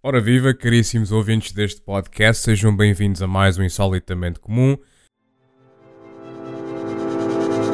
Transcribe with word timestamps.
Ora 0.00 0.20
viva, 0.20 0.54
caríssimos 0.54 1.10
ouvintes 1.10 1.50
deste 1.50 1.80
podcast, 1.80 2.44
sejam 2.44 2.74
bem-vindos 2.74 3.20
a 3.20 3.26
mais 3.26 3.58
um 3.58 3.64
Insolitamente 3.64 4.38
Comum. 4.38 4.76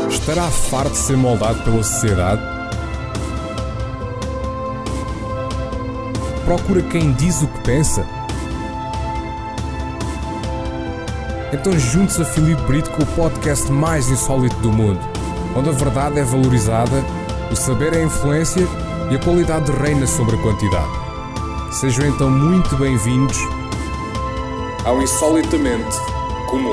Estará 0.09 0.51
farto 0.51 0.93
de 0.93 0.97
ser 0.97 1.19
moldado 1.19 1.63
pela 1.63 1.83
sociedade? 1.83 2.41
Procura 6.47 6.81
quem 6.85 7.13
diz 7.13 7.43
o 7.43 7.47
que 7.47 7.61
pensa? 7.61 8.07
Então 11.53 11.79
junte-se 11.79 12.23
a 12.23 12.25
Filipe 12.25 12.63
Brito 12.63 12.91
com 12.93 13.03
o 13.03 13.15
podcast 13.15 13.71
mais 13.71 14.09
insólito 14.09 14.57
do 14.61 14.73
mundo, 14.73 15.01
onde 15.55 15.69
a 15.69 15.73
verdade 15.73 16.21
é 16.21 16.25
valorizada, 16.25 17.05
o 17.53 17.55
saber 17.55 17.93
é 17.93 18.03
influência 18.03 18.67
e 19.13 19.15
a 19.15 19.19
qualidade 19.19 19.71
reina 19.73 20.07
sobre 20.07 20.37
a 20.37 20.39
quantidade. 20.39 21.04
Sejam 21.75 22.07
então 22.07 22.31
muito 22.31 22.77
bem-vindos 22.77 23.37
ao 24.85 25.03
Insolitamente 25.03 25.97
Comum. 26.49 26.71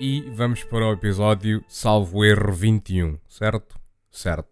E 0.00 0.22
vamos 0.34 0.64
para 0.64 0.84
o 0.88 0.92
episódio 0.92 1.64
Salvo 1.68 2.24
Erro 2.24 2.52
21, 2.52 3.16
certo? 3.28 3.76
Certo. 4.10 4.48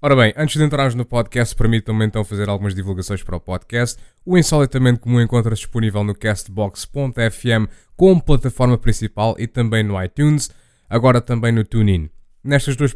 Ora 0.00 0.14
bem, 0.14 0.32
antes 0.36 0.56
de 0.56 0.62
entrarmos 0.62 0.94
no 0.94 1.04
podcast, 1.04 1.52
permitam-me 1.56 2.06
então 2.06 2.22
fazer 2.22 2.48
algumas 2.48 2.76
divulgações 2.76 3.24
para 3.24 3.36
o 3.36 3.40
podcast. 3.40 4.00
O 4.24 4.38
Insolitamente 4.38 5.00
Comum 5.00 5.20
encontra-se 5.20 5.62
disponível 5.62 6.04
no 6.04 6.14
castbox.fm 6.14 7.66
como 7.96 8.22
plataforma 8.22 8.78
principal 8.78 9.34
e 9.36 9.48
também 9.48 9.82
no 9.82 10.00
iTunes, 10.00 10.48
agora 10.88 11.20
também 11.20 11.50
no 11.50 11.64
TuneIn. 11.64 12.08
Nestas, 12.42 12.76
duas 12.76 12.94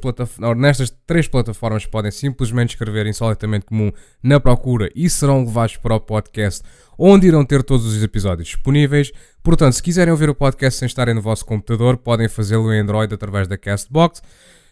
nestas 0.56 0.90
três 1.06 1.26
plataformas 1.26 1.84
podem 1.84 2.10
simplesmente 2.10 2.70
escrever 2.70 3.06
insolitamente 3.06 3.66
comum 3.66 3.90
na 4.22 4.38
procura 4.38 4.88
e 4.94 5.10
serão 5.10 5.44
levados 5.44 5.76
para 5.76 5.96
o 5.96 6.00
podcast, 6.00 6.62
onde 6.96 7.26
irão 7.26 7.44
ter 7.44 7.62
todos 7.62 7.84
os 7.84 8.02
episódios 8.02 8.48
disponíveis. 8.48 9.10
Portanto, 9.42 9.74
se 9.74 9.82
quiserem 9.82 10.12
ouvir 10.12 10.30
o 10.30 10.34
podcast 10.34 10.78
sem 10.78 10.86
estarem 10.86 11.14
no 11.14 11.20
vosso 11.20 11.44
computador, 11.44 11.96
podem 11.96 12.28
fazê-lo 12.28 12.72
em 12.72 12.80
Android 12.80 13.12
através 13.12 13.48
da 13.48 13.58
Castbox. 13.58 14.22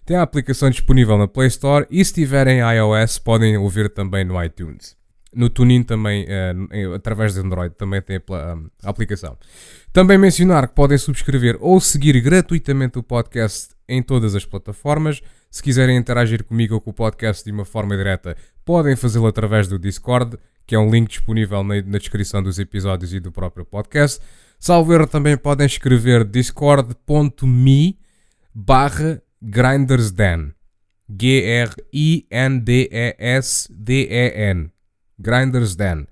Tem 0.07 0.17
a 0.17 0.23
aplicação 0.23 0.71
disponível 0.71 1.19
na 1.19 1.27
Play 1.27 1.49
Store 1.49 1.87
e 1.91 2.05
se 2.05 2.15
tiverem 2.15 2.61
iOS, 2.61 3.19
podem 3.19 3.57
ouvir 3.57 3.91
também 3.91 4.25
no 4.25 4.43
iTunes. 4.43 5.00
No 5.35 5.49
TuneIn 5.49 5.85
também, 5.85 6.25
uh, 6.25 6.95
através 6.95 7.35
de 7.35 7.41
Android, 7.41 7.75
também 7.77 8.03
tem 8.03 8.17
a, 8.17 8.59
a, 8.85 8.91
aplicação. 8.91 9.39
Também 9.93 10.19
mencionar 10.19 10.67
que 10.69 10.75
podem 10.75 10.99
subscrever 10.99 11.57
ou 11.61 11.81
seguir 11.81 12.21
gratuitamente 12.21 12.99
o 12.99 13.03
podcast 13.03 13.75
em 13.89 14.03
todas 14.03 14.35
as 14.35 14.45
plataformas. 14.45 15.23
Se 15.51 15.63
quiserem 15.63 15.97
interagir 15.97 16.45
comigo 16.45 16.75
ou 16.75 16.81
com 16.81 16.91
o 16.91 16.95
podcast 16.95 17.45
de 17.45 17.53
uma 17.53 17.65
forma 17.65 17.97
direta, 17.97 18.37
podem 18.65 18.97
fazê-lo 18.97 19.27
através 19.27 19.69
do 19.69 19.79
Discord, 19.79 20.37
que 20.67 20.75
é 20.75 20.79
um 20.79 20.91
link 20.91 21.09
disponível 21.09 21.63
na, 21.63 21.77
na 21.83 21.99
descrição 21.99 22.43
dos 22.43 22.59
episódios 22.59 23.13
e 23.15 23.21
do 23.21 23.31
próprio 23.31 23.65
podcast. 23.65 24.21
Salvo 24.59 24.93
erro, 24.93 25.07
também 25.07 25.37
podem 25.37 25.67
escrever 25.67 26.25
discord.me 26.25 27.99
barra 28.55 29.23
grindersden. 29.41 30.55
G-R-I-N-D-E-S-D-E-N. 31.09 31.91
Grinders 35.21 35.77
Den. 35.77 36.07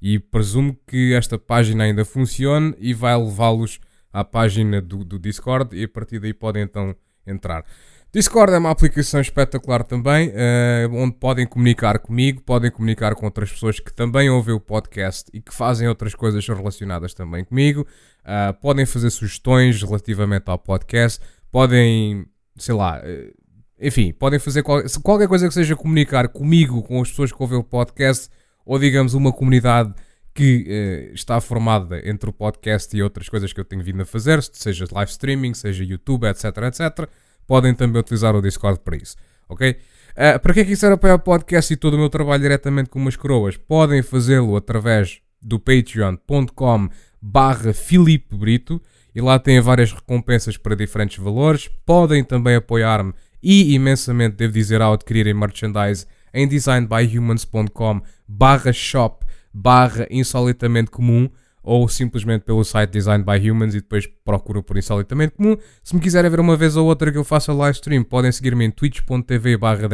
E 0.00 0.18
presumo 0.18 0.76
que 0.86 1.14
esta 1.14 1.38
página 1.38 1.84
ainda 1.84 2.04
funcione 2.04 2.74
e 2.78 2.94
vai 2.94 3.16
levá-los 3.16 3.80
à 4.12 4.24
página 4.24 4.80
do, 4.80 5.04
do, 5.04 5.18
Discord 5.18 5.76
e 5.76 5.84
a 5.84 5.88
partir 5.88 6.18
daí 6.18 6.34
podem 6.34 6.62
então 6.62 6.94
entrar. 7.26 7.64
Discord 8.12 8.52
é 8.52 8.58
uma 8.58 8.70
aplicação 8.70 9.20
espetacular 9.20 9.82
também, 9.84 10.28
uh, 10.28 10.92
onde 10.92 11.14
podem 11.14 11.46
comunicar 11.46 11.98
comigo, 11.98 12.42
podem 12.42 12.70
comunicar 12.70 13.14
com 13.14 13.24
outras 13.24 13.50
pessoas 13.50 13.80
que 13.80 13.92
também 13.92 14.28
ouvem 14.28 14.54
o 14.54 14.60
podcast 14.60 15.30
e 15.32 15.40
que 15.40 15.54
fazem 15.54 15.88
outras 15.88 16.14
coisas 16.14 16.46
relacionadas 16.46 17.14
também 17.14 17.42
comigo. 17.42 17.86
Uh, 18.20 18.52
podem 18.60 18.84
fazer 18.84 19.08
sugestões 19.08 19.82
relativamente 19.82 20.44
ao 20.50 20.58
podcast, 20.58 21.24
podem, 21.50 22.26
sei 22.58 22.74
lá, 22.74 23.00
uh, 23.00 23.42
enfim, 23.80 24.12
podem 24.12 24.38
fazer 24.38 24.62
qual, 24.62 24.82
qualquer 25.02 25.26
coisa 25.26 25.48
que 25.48 25.54
seja 25.54 25.74
comunicar 25.74 26.28
comigo, 26.28 26.82
com 26.82 27.00
as 27.00 27.08
pessoas 27.08 27.32
que 27.32 27.42
ouvem 27.42 27.58
o 27.58 27.64
podcast 27.64 28.28
ou 28.64 28.78
digamos 28.78 29.14
uma 29.14 29.32
comunidade 29.32 29.94
que 30.34 31.10
uh, 31.10 31.14
está 31.14 31.40
formada 31.40 32.00
entre 32.08 32.30
o 32.30 32.32
podcast 32.32 32.96
e 32.96 33.02
outras 33.02 33.28
coisas 33.28 33.52
que 33.52 33.60
eu 33.60 33.64
tenho 33.64 33.82
vindo 33.82 34.02
a 34.02 34.06
fazer, 34.06 34.42
seja 34.42 34.86
live 34.90 35.10
streaming, 35.10 35.54
seja 35.54 35.84
YouTube, 35.84 36.26
etc, 36.26 36.44
etc, 36.44 37.08
podem 37.46 37.74
também 37.74 38.00
utilizar 38.00 38.34
o 38.34 38.40
Discord 38.40 38.80
para 38.80 38.96
isso, 38.96 39.16
ok? 39.48 39.76
Uh, 40.12 40.38
para 40.40 40.54
que 40.54 40.60
é 40.60 40.86
era 40.86 40.96
para 40.96 41.14
o 41.14 41.18
podcast 41.18 41.72
e 41.72 41.76
todo 41.76 41.94
o 41.94 41.98
meu 41.98 42.08
trabalho 42.08 42.42
diretamente 42.42 42.90
com 42.90 42.98
umas 42.98 43.16
coroas? 43.16 43.56
Podem 43.56 44.02
fazê-lo 44.02 44.56
através 44.56 45.20
do 45.40 45.58
patreon.com 45.58 46.88
barra 47.20 47.72
Filipe 47.72 48.36
Brito 48.36 48.80
e 49.14 49.20
lá 49.20 49.38
têm 49.38 49.60
várias 49.60 49.92
recompensas 49.92 50.56
para 50.56 50.76
diferentes 50.76 51.18
valores. 51.18 51.68
Podem 51.84 52.22
também 52.24 52.56
apoiar-me 52.56 53.12
e 53.42 53.74
imensamente, 53.74 54.36
devo 54.36 54.52
dizer, 54.52 54.80
ao 54.80 54.92
adquirirem 54.92 55.34
merchandise 55.34 56.06
em 56.32 56.46
designbyhumans.com 56.46 58.00
barra 58.26 58.72
shop 58.72 59.24
barra 59.52 60.06
insolitamente 60.10 60.90
comum 60.90 61.28
ou 61.62 61.88
simplesmente 61.88 62.42
pelo 62.42 62.64
site 62.64 62.90
Design 62.90 63.24
by 63.24 63.48
Humans 63.48 63.74
e 63.74 63.80
depois 63.80 64.06
procura 64.24 64.62
por 64.62 64.76
Insolitamente 64.76 65.34
Comum. 65.36 65.56
Se 65.82 65.94
me 65.94 66.00
quiserem 66.00 66.30
ver 66.30 66.40
uma 66.40 66.56
vez 66.56 66.76
ou 66.76 66.86
outra 66.86 67.12
que 67.12 67.18
eu 67.18 67.24
faça 67.24 67.52
live 67.52 67.76
stream, 67.76 68.02
podem 68.02 68.32
seguir-me 68.32 68.64
em 68.64 68.70
twitch.tv 68.70 69.56
barra 69.56 69.88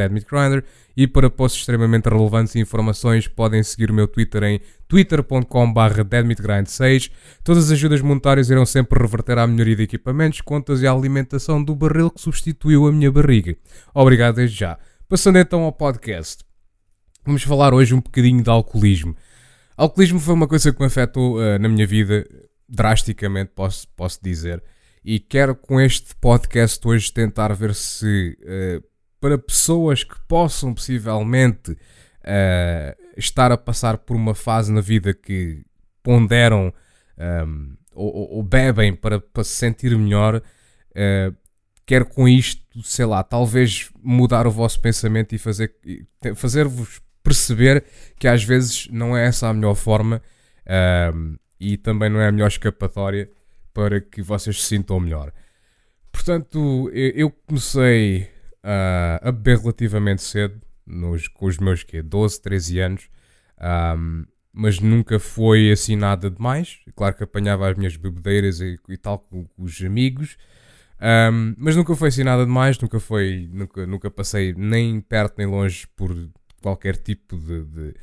e 0.97 1.07
para 1.07 1.29
posts 1.29 1.61
extremamente 1.61 2.09
relevantes 2.09 2.55
e 2.55 2.61
informações 2.61 3.29
podem 3.29 3.63
seguir 3.63 3.91
o 3.91 3.95
meu 3.95 4.09
Twitter 4.09 4.43
em 4.45 4.61
twitter.com 4.89 5.73
barra 5.73 6.07
6 6.67 7.11
Todas 7.45 7.65
as 7.65 7.71
ajudas 7.73 8.01
monetárias 8.01 8.49
irão 8.49 8.65
sempre 8.65 8.99
reverter 9.01 9.39
à 9.39 9.47
melhoria 9.47 9.77
de 9.77 9.83
equipamentos, 9.83 10.41
contas 10.41 10.81
e 10.81 10.87
à 10.87 10.93
alimentação 10.93 11.63
do 11.63 11.75
barril 11.75 12.11
que 12.11 12.21
substituiu 12.21 12.87
a 12.87 12.93
minha 12.93 13.13
barriga. 13.13 13.55
Obrigado 13.95 14.37
desde 14.37 14.59
já. 14.59 14.79
Passando 15.09 15.39
então 15.39 15.63
ao 15.63 15.73
podcast. 15.73 16.45
Vamos 17.25 17.43
falar 17.43 17.73
hoje 17.73 17.95
um 17.95 18.01
bocadinho 18.01 18.43
de 18.43 18.51
alcoolismo. 18.51 19.17
Alcoolismo 19.75 20.21
foi 20.21 20.35
uma 20.35 20.47
coisa 20.47 20.71
que 20.71 20.79
me 20.79 20.85
afetou 20.85 21.39
uh, 21.39 21.59
na 21.59 21.67
minha 21.67 21.87
vida 21.87 22.29
drasticamente, 22.69 23.53
posso, 23.55 23.89
posso 23.97 24.23
dizer. 24.23 24.63
E 25.03 25.19
quero 25.19 25.57
com 25.57 25.81
este 25.81 26.15
podcast 26.17 26.87
hoje 26.87 27.11
tentar 27.11 27.55
ver 27.55 27.75
se 27.75 28.37
uh, 28.43 28.85
para 29.19 29.39
pessoas 29.39 30.05
que 30.05 30.15
possam 30.29 30.75
possivelmente 30.75 31.71
uh, 31.71 33.03
estar 33.17 33.51
a 33.51 33.57
passar 33.57 33.97
por 33.97 34.15
uma 34.15 34.35
fase 34.35 34.71
na 34.71 34.83
vida 34.83 35.15
que 35.15 35.65
ponderam 36.03 36.67
um, 36.67 37.23
ehm, 37.23 37.77
ou, 37.95 38.37
ou, 38.37 38.43
bebem 38.43 38.95
para, 38.95 39.19
para 39.19 39.43
se 39.43 39.53
sentir 39.53 39.97
melhor, 39.97 40.37
uh, 40.37 41.35
quero 41.89 42.05
com 42.05 42.29
isto, 42.29 42.83
sei 42.83 43.07
lá, 43.07 43.23
talvez 43.23 43.91
mudar 44.03 44.47
o 44.47 44.51
vosso 44.51 44.79
pensamento 44.79 45.35
e 45.35 45.39
fazer, 45.39 45.75
fazer-vos 46.37 47.01
perceber 47.23 47.83
que 48.19 48.29
às 48.29 48.45
vezes 48.45 48.87
não 48.91 49.17
é 49.17 49.27
essa 49.27 49.49
a 49.49 49.55
melhor 49.55 49.75
forma 49.75 50.21
um, 51.15 51.37
e 51.59 51.79
também 51.79 52.11
não 52.11 52.21
é 52.21 52.29
a 52.29 52.33
melhor 52.33 52.49
escapatória 52.49 53.31
para 53.73 54.03
que 54.03 54.21
vocês 54.21 54.61
se 54.61 54.69
sintam 54.69 55.01
melhor. 55.01 55.33
Portanto, 56.13 56.91
eu 56.93 57.31
comecei 57.31 58.29
uh, 58.63 59.27
a 59.27 59.33
beber 59.33 59.59
relativamente 59.59 60.21
cedo, 60.21 60.61
nos, 60.87 61.27
com 61.27 61.47
os 61.47 61.57
meus 61.57 61.83
quê, 61.83 62.03
12, 62.03 62.43
13 62.43 62.81
anos, 62.81 63.09
um, 63.97 64.27
mas 64.53 64.79
nunca 64.79 65.19
foi 65.19 65.71
assim 65.71 65.97
nada 65.97 66.31
demais. 66.31 66.81
Claro 66.95 67.15
que 67.15 67.25
apanhava 67.25 67.71
as 67.71 67.79
minhas 67.79 67.97
bebedeiras 67.97 68.61
e, 68.61 68.79
e 68.91 68.97
tal 68.99 69.21
com 69.21 69.47
os 69.57 69.81
amigos, 69.83 70.37
um, 71.01 71.55
mas 71.57 71.77
nunca 71.77 71.95
foi 71.95 72.09
assim 72.09 72.25
nada 72.25 72.45
demais, 72.45 72.79
nunca 72.79 72.99
foi, 72.99 73.49
nunca, 73.53 73.87
nunca 73.87 74.11
passei 74.11 74.53
nem 74.57 75.01
perto 75.01 75.35
nem 75.39 75.47
longe 75.47 75.87
por 75.97 76.15
qualquer 76.61 76.97
tipo 76.97 77.37
de, 77.37 77.65
de 77.65 77.95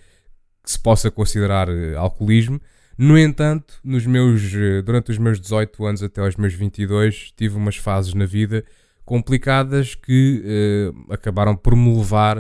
que 0.64 0.72
se 0.72 0.80
possa 0.80 1.12
considerar 1.12 1.70
uh, 1.70 1.98
alcoolismo. 1.98 2.60
No 2.98 3.18
entanto, 3.20 3.80
nos 3.84 4.06
meus, 4.06 4.42
uh, 4.54 4.82
durante 4.82 5.12
os 5.12 5.18
meus 5.18 5.40
18 5.40 5.86
anos 5.86 6.04
até 6.04 6.22
aos 6.22 6.38
meus 6.38 6.54
22, 6.54 7.34
tive 7.36 7.58
umas 7.58 7.76
fases 7.76 8.14
na 8.14 8.26
vida 8.26 8.64
complicadas 9.04 9.94
que 9.94 10.42
uh, 10.44 11.14
acabaram 11.14 11.56
por 11.56 11.76
me 11.76 11.96
levar 11.96 12.40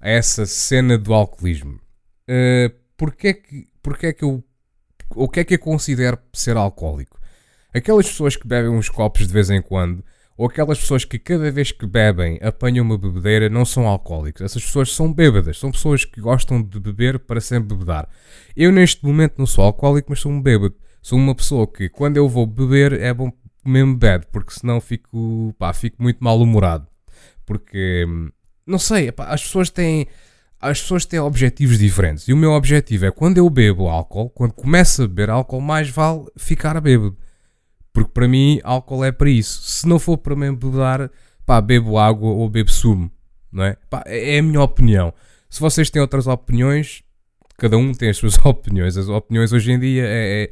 a 0.00 0.10
essa 0.10 0.44
cena 0.44 0.98
do 0.98 1.14
alcoolismo. 1.14 1.80
Uh, 2.28 2.74
porquê, 2.96 3.34
que, 3.34 3.68
porquê 3.82 4.12
que 4.12 4.24
eu. 4.24 4.44
O 5.14 5.28
que 5.28 5.40
é 5.40 5.44
que 5.44 5.54
eu 5.54 5.58
considero 5.58 6.18
ser 6.32 6.56
alcoólico? 6.56 7.20
Aquelas 7.74 8.06
pessoas 8.06 8.36
que 8.36 8.46
bebem 8.46 8.70
uns 8.70 8.88
copos 8.88 9.26
de 9.26 9.32
vez 9.32 9.50
em 9.50 9.62
quando, 9.62 10.04
ou 10.36 10.46
aquelas 10.46 10.78
pessoas 10.78 11.04
que 11.04 11.18
cada 11.18 11.50
vez 11.50 11.72
que 11.72 11.86
bebem 11.86 12.38
apanham 12.42 12.84
uma 12.84 12.98
bebedeira, 12.98 13.48
não 13.48 13.64
são 13.64 13.86
alcoólicos. 13.86 14.42
Essas 14.42 14.64
pessoas 14.64 14.94
são 14.94 15.12
bêbadas, 15.12 15.58
são 15.58 15.70
pessoas 15.70 16.04
que 16.04 16.20
gostam 16.20 16.62
de 16.62 16.80
beber 16.80 17.18
para 17.18 17.40
sempre 17.40 17.74
bebedar. 17.74 18.08
Eu 18.56 18.72
neste 18.72 19.04
momento 19.04 19.34
não 19.38 19.46
sou 19.46 19.64
alcoólico, 19.64 20.10
mas 20.10 20.20
sou 20.20 20.32
um 20.32 20.40
bêbado. 20.40 20.74
Sou 21.00 21.18
uma 21.18 21.34
pessoa 21.34 21.66
que 21.66 21.88
quando 21.88 22.16
eu 22.16 22.28
vou 22.28 22.46
beber 22.46 22.92
é 22.94 23.12
bom 23.12 23.32
mesmo 23.64 23.96
bebe, 23.96 24.26
porque 24.32 24.52
senão 24.52 24.80
fico, 24.80 25.54
pá, 25.58 25.72
fico 25.72 26.02
muito 26.02 26.18
mal-humorado. 26.22 26.86
Porque, 27.46 28.04
não 28.66 28.78
sei, 28.78 29.12
pá, 29.12 29.26
as 29.26 29.42
pessoas 29.42 29.70
têm... 29.70 30.06
as 30.60 30.80
pessoas 30.80 31.04
têm 31.04 31.20
objetivos 31.20 31.78
diferentes. 31.78 32.26
E 32.26 32.32
o 32.32 32.36
meu 32.36 32.52
objetivo 32.52 33.06
é 33.06 33.10
quando 33.10 33.38
eu 33.38 33.48
bebo 33.48 33.88
álcool, 33.88 34.30
quando 34.30 34.52
começo 34.52 35.02
a 35.02 35.08
beber 35.08 35.30
álcool, 35.30 35.60
mais 35.60 35.88
vale 35.88 36.24
ficar 36.36 36.80
bêbado. 36.80 37.16
Porque 37.92 38.10
para 38.10 38.26
mim, 38.26 38.60
álcool 38.64 39.04
é 39.04 39.12
para 39.12 39.28
isso. 39.28 39.60
Se 39.62 39.86
não 39.86 39.98
for 39.98 40.16
para 40.16 40.34
me 40.34 40.48
embebedar, 40.48 41.10
pá, 41.44 41.60
bebo 41.60 41.98
água 41.98 42.30
ou 42.30 42.48
bebo 42.48 42.70
sumo. 42.70 43.10
Não 43.50 43.64
é? 43.64 43.76
Pá, 43.90 44.02
é 44.06 44.38
a 44.38 44.42
minha 44.42 44.62
opinião. 44.62 45.12
Se 45.50 45.60
vocês 45.60 45.90
têm 45.90 46.00
outras 46.00 46.26
opiniões, 46.26 47.02
cada 47.58 47.76
um 47.76 47.92
tem 47.92 48.08
as 48.08 48.16
suas 48.16 48.34
opiniões. 48.44 48.96
As 48.96 49.08
opiniões 49.08 49.52
hoje 49.52 49.72
em 49.72 49.78
dia 49.78 50.04
é, 50.06 50.50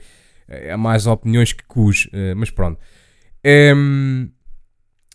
é, 0.48 0.68
é 0.68 0.76
mais 0.76 1.06
opiniões 1.06 1.52
que 1.52 1.64
cus. 1.64 2.08
Eh, 2.12 2.34
mas 2.34 2.50
pronto. 2.50 2.78
É, 3.42 3.72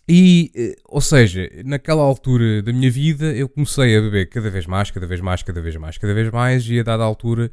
e, 0.08 0.52
eh, 0.54 0.76
ou 0.86 1.00
seja, 1.00 1.48
naquela 1.64 2.02
altura 2.02 2.62
da 2.62 2.72
minha 2.72 2.90
vida 2.90 3.26
eu 3.26 3.48
comecei 3.48 3.96
a 3.96 4.00
beber 4.00 4.28
cada 4.28 4.50
vez 4.50 4.66
mais, 4.66 4.90
cada 4.90 5.06
vez 5.06 5.20
mais, 5.20 5.42
cada 5.42 5.60
vez 5.60 5.76
mais, 5.76 5.98
cada 5.98 6.14
vez 6.14 6.30
mais, 6.30 6.68
e 6.68 6.78
a 6.80 6.82
dada 6.82 7.02
altura 7.02 7.50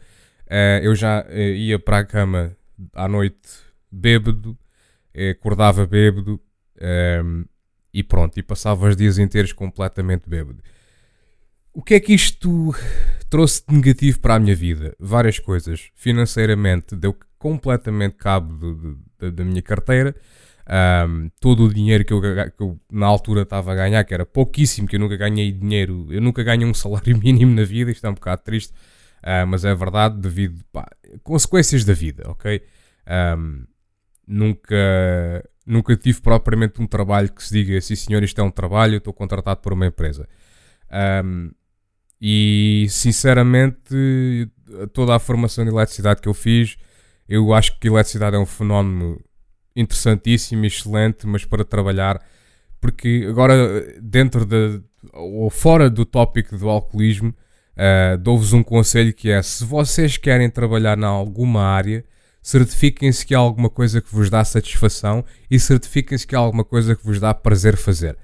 uh, 0.48 0.84
eu 0.84 0.96
já 0.96 1.26
ia 1.32 1.80
para 1.80 2.00
a 2.00 2.06
cama 2.06 2.56
à 2.94 3.08
noite 3.08 3.38
bêbado, 3.92 4.58
acordava 5.32 5.86
bêbado 5.86 6.40
ehm, 6.80 7.44
e 7.94 8.04
pronto, 8.04 8.38
e 8.38 8.44
passava 8.44 8.88
os 8.88 8.96
dias 8.96 9.18
inteiros 9.18 9.54
completamente 9.54 10.30
bêbado. 10.30 10.62
O 11.74 11.82
que 11.82 11.96
é 11.96 12.00
que 12.00 12.14
isto 12.14 12.76
trouxe 13.30 13.64
de 13.68 13.76
negativo 13.76 14.20
para 14.20 14.36
a 14.36 14.40
minha 14.40 14.56
vida? 14.56 14.96
Várias 15.00 15.40
coisas. 15.40 15.90
Financeiramente, 15.96 16.96
deu 16.96 17.16
completamente 17.38 18.16
cabo 18.16 18.74
de, 18.74 18.96
de, 19.20 19.32
da 19.32 19.44
minha 19.44 19.62
carteira 19.62 20.16
um, 20.68 21.30
todo 21.40 21.66
o 21.66 21.74
dinheiro 21.74 22.06
que 22.06 22.14
eu, 22.14 22.22
que 22.22 22.64
eu, 22.64 22.80
na 22.92 23.06
altura 23.06 23.42
estava 23.42 23.72
a 23.72 23.76
ganhar, 23.76 24.04
que 24.04 24.14
era 24.14 24.26
pouquíssimo, 24.26 24.88
que 24.88 24.96
eu 24.96 25.00
nunca 25.00 25.18
ganhei 25.18 25.52
dinheiro, 25.52 26.08
eu 26.10 26.22
nunca 26.22 26.44
ganhei 26.44 26.66
um 26.66 26.74
salário 26.74 27.18
mínimo 27.20 27.54
na 27.54 27.64
vida, 27.64 27.92
isto 27.92 28.06
é 28.06 28.10
um 28.10 28.14
bocado 28.14 28.44
triste, 28.44 28.72
uh, 28.72 29.46
mas 29.48 29.66
é 29.66 29.76
verdade, 29.76 30.20
devido 30.20 30.64
a 30.76 30.88
consequências 31.24 31.84
da 31.84 31.94
vida, 31.94 32.24
ok? 32.28 32.62
Um, 33.38 33.66
nunca, 34.28 35.50
nunca 35.66 35.96
tive 35.96 36.22
propriamente 36.22 36.82
um 36.82 36.88
trabalho 36.88 37.32
que 37.32 37.44
se 37.44 37.54
diga, 37.54 37.80
sim 37.82 37.96
senhor, 37.96 38.24
isto 38.24 38.40
é 38.40 38.44
um 38.44 38.52
trabalho, 38.52 38.96
eu 38.96 38.98
estou 39.00 39.14
contratado 39.14 39.62
por 39.62 39.74
uma 39.74 39.86
empresa. 39.86 40.28
Um, 41.24 41.52
e 42.22 42.88
sinceramente, 42.90 44.50
toda 44.94 45.16
a 45.16 45.20
formação 45.20 45.66
de 45.66 45.72
eletricidade 45.72 46.22
que 46.22 46.30
eu 46.30 46.34
fiz, 46.34 46.78
eu 47.28 47.54
acho 47.54 47.78
que 47.80 47.88
eletricidade 47.88 48.36
é 48.36 48.40
um 48.40 48.46
fenómeno 48.46 49.20
interessantíssimo, 49.76 50.66
excelente, 50.66 51.28
mas 51.28 51.46
para 51.46 51.66
trabalhar, 51.66 52.22
porque 52.80 53.26
agora 53.28 54.00
dentro 54.02 54.46
de, 54.46 54.82
ou 55.12 55.50
fora 55.50 55.90
do 55.90 56.06
tópico 56.06 56.58
do 56.58 56.70
alcoolismo, 56.70 57.30
uh, 57.74 58.18
dou-vos 58.18 58.54
um 58.54 58.64
conselho 58.64 59.14
que 59.14 59.30
é, 59.30 59.42
se 59.42 59.66
vocês 59.66 60.18
querem 60.18 60.50
trabalhar 60.50 60.98
em 60.98 61.06
alguma 61.06 61.64
área, 61.64 62.06
certifiquem-se 62.44 63.26
que 63.26 63.34
há 63.34 63.40
alguma 63.40 63.70
coisa 63.70 64.02
que 64.02 64.14
vos 64.14 64.30
dá 64.30 64.44
satisfação 64.44 65.24
e 65.50 65.58
certifiquem-se 65.58 66.28
que 66.28 66.36
há 66.36 66.40
alguma 66.40 66.66
coisa 66.66 66.96
que 66.96 67.06
vos 67.06 67.20
dá 67.20 67.34
prazer 67.34 67.78
fazer. 67.78 68.18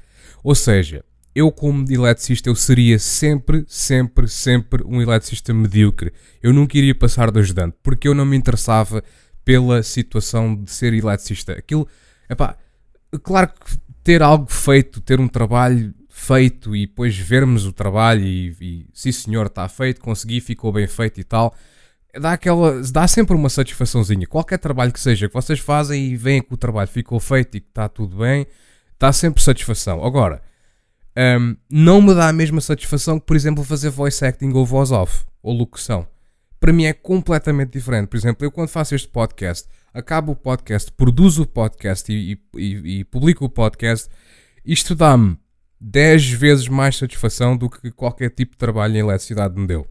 Ou 0.43 0.53
seja, 0.53 1.03
eu 1.33 1.51
como 1.51 1.85
eletricista 1.89 2.49
eu 2.49 2.55
seria 2.55 2.99
sempre, 2.99 3.63
sempre, 3.67 4.27
sempre 4.27 4.83
um 4.85 5.01
eletricista 5.01 5.53
medíocre. 5.53 6.11
Eu 6.43 6.51
nunca 6.51 6.77
iria 6.77 6.93
passar 6.93 7.31
de 7.31 7.39
ajudante, 7.39 7.77
porque 7.81 8.07
eu 8.07 8.13
não 8.13 8.25
me 8.25 8.35
interessava 8.35 9.01
pela 9.45 9.81
situação 9.81 10.53
de 10.53 10.69
ser 10.69 10.93
eletricista. 10.93 11.53
Aquilo, 11.53 11.87
epá, 12.29 12.57
claro 13.23 13.47
que 13.47 13.77
ter 14.03 14.21
algo 14.21 14.51
feito, 14.51 14.99
ter 14.99 15.19
um 15.19 15.27
trabalho 15.27 15.93
feito 16.09 16.75
e 16.75 16.85
depois 16.85 17.17
vermos 17.17 17.65
o 17.65 17.71
trabalho 17.71 18.23
e, 18.23 18.55
e 18.59 18.85
sim 18.93 19.11
senhor, 19.11 19.45
está 19.45 19.67
feito, 19.69 20.01
consegui, 20.01 20.41
ficou 20.41 20.73
bem 20.73 20.87
feito 20.87 21.19
e 21.19 21.23
tal, 21.23 21.55
dá, 22.13 22.33
aquela, 22.33 22.81
dá 22.91 23.07
sempre 23.07 23.35
uma 23.35 23.49
satisfaçãozinha. 23.49 24.27
Qualquer 24.27 24.59
trabalho 24.59 24.91
que 24.91 24.99
seja 24.99 25.27
que 25.27 25.33
vocês 25.33 25.59
fazem 25.59 26.07
e 26.07 26.15
veem 26.15 26.41
que 26.41 26.53
o 26.53 26.57
trabalho 26.57 26.89
ficou 26.89 27.19
feito 27.19 27.57
e 27.57 27.61
que 27.61 27.69
está 27.69 27.89
tudo 27.89 28.17
bem, 28.17 28.47
dá 28.99 29.11
sempre 29.11 29.41
satisfação. 29.41 30.03
Agora, 30.05 30.41
um, 31.17 31.55
não 31.69 32.01
me 32.01 32.13
dá 32.13 32.29
a 32.29 32.33
mesma 32.33 32.61
satisfação 32.61 33.19
que, 33.19 33.25
por 33.25 33.35
exemplo, 33.35 33.63
fazer 33.63 33.89
voice 33.89 34.23
acting 34.23 34.51
ou 34.53 34.65
voz 34.65 34.91
off 34.91 35.25
ou 35.41 35.53
locução 35.53 36.07
para 36.59 36.73
mim 36.73 36.85
é 36.85 36.93
completamente 36.93 37.71
diferente. 37.71 38.07
Por 38.07 38.17
exemplo, 38.17 38.45
eu 38.45 38.51
quando 38.51 38.69
faço 38.69 38.93
este 38.93 39.07
podcast, 39.07 39.67
acabo 39.93 40.33
o 40.33 40.35
podcast, 40.35 40.91
produzo 40.91 41.43
o 41.43 41.47
podcast 41.47 42.11
e, 42.11 42.39
e, 42.55 42.99
e 42.99 43.03
publico 43.05 43.45
o 43.45 43.49
podcast, 43.49 44.09
isto 44.65 44.93
dá-me 44.93 45.37
10 45.79 46.31
vezes 46.31 46.67
mais 46.67 46.97
satisfação 46.97 47.55
do 47.55 47.69
que 47.69 47.89
qualquer 47.91 48.29
tipo 48.29 48.51
de 48.51 48.57
trabalho 48.57 48.95
em 48.95 48.99
eletricidade 48.99 49.57
me 49.57 49.65
deu. 49.65 49.87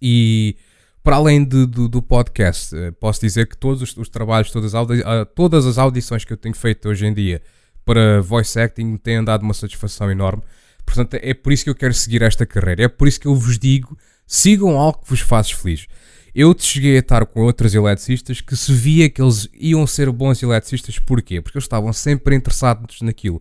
E 0.00 0.56
para 1.04 1.16
além 1.16 1.44
de, 1.44 1.66
do, 1.66 1.88
do, 1.88 2.02
podcast, 2.02 2.74
eh, 2.74 2.90
posso 2.92 3.20
dizer 3.20 3.46
que 3.46 3.56
todos 3.56 3.80
os, 3.82 3.96
os 3.96 4.08
trabalhos, 4.08 4.50
todas 4.50 4.74
as, 4.74 4.88
ah, 5.04 5.24
todas 5.24 5.66
as 5.66 5.78
audições 5.78 6.24
que 6.24 6.32
eu 6.32 6.36
tenho 6.36 6.54
feito 6.54 6.88
hoje 6.88 7.06
em 7.06 7.14
dia 7.14 7.40
para 7.84 8.20
voice 8.20 8.58
acting 8.58 8.84
me 8.84 8.98
têm 8.98 9.22
dado 9.22 9.42
uma 9.42 9.54
satisfação 9.54 10.10
enorme. 10.10 10.42
Portanto, 10.84 11.14
é 11.14 11.34
por 11.34 11.52
isso 11.52 11.62
que 11.62 11.70
eu 11.70 11.74
quero 11.74 11.94
seguir 11.94 12.22
esta 12.22 12.44
carreira. 12.44 12.84
É 12.84 12.88
por 12.88 13.06
isso 13.06 13.20
que 13.20 13.26
eu 13.26 13.34
vos 13.36 13.58
digo 13.58 13.96
Sigam 14.26 14.78
algo 14.78 14.98
que 15.02 15.10
vos 15.10 15.20
faz 15.20 15.50
feliz. 15.50 15.86
Eu 16.34 16.54
cheguei 16.58 16.96
a 16.96 17.00
estar 17.00 17.24
com 17.26 17.42
outros 17.42 17.74
eletricistas 17.74 18.40
que 18.40 18.56
se 18.56 18.72
via 18.72 19.08
que 19.08 19.22
eles 19.22 19.48
iam 19.54 19.86
ser 19.86 20.10
bons 20.10 20.42
eletricistas. 20.42 20.98
Porquê? 20.98 21.40
Porque 21.40 21.56
eles 21.56 21.64
estavam 21.64 21.92
sempre 21.92 22.34
interessados 22.34 23.00
naquilo. 23.02 23.40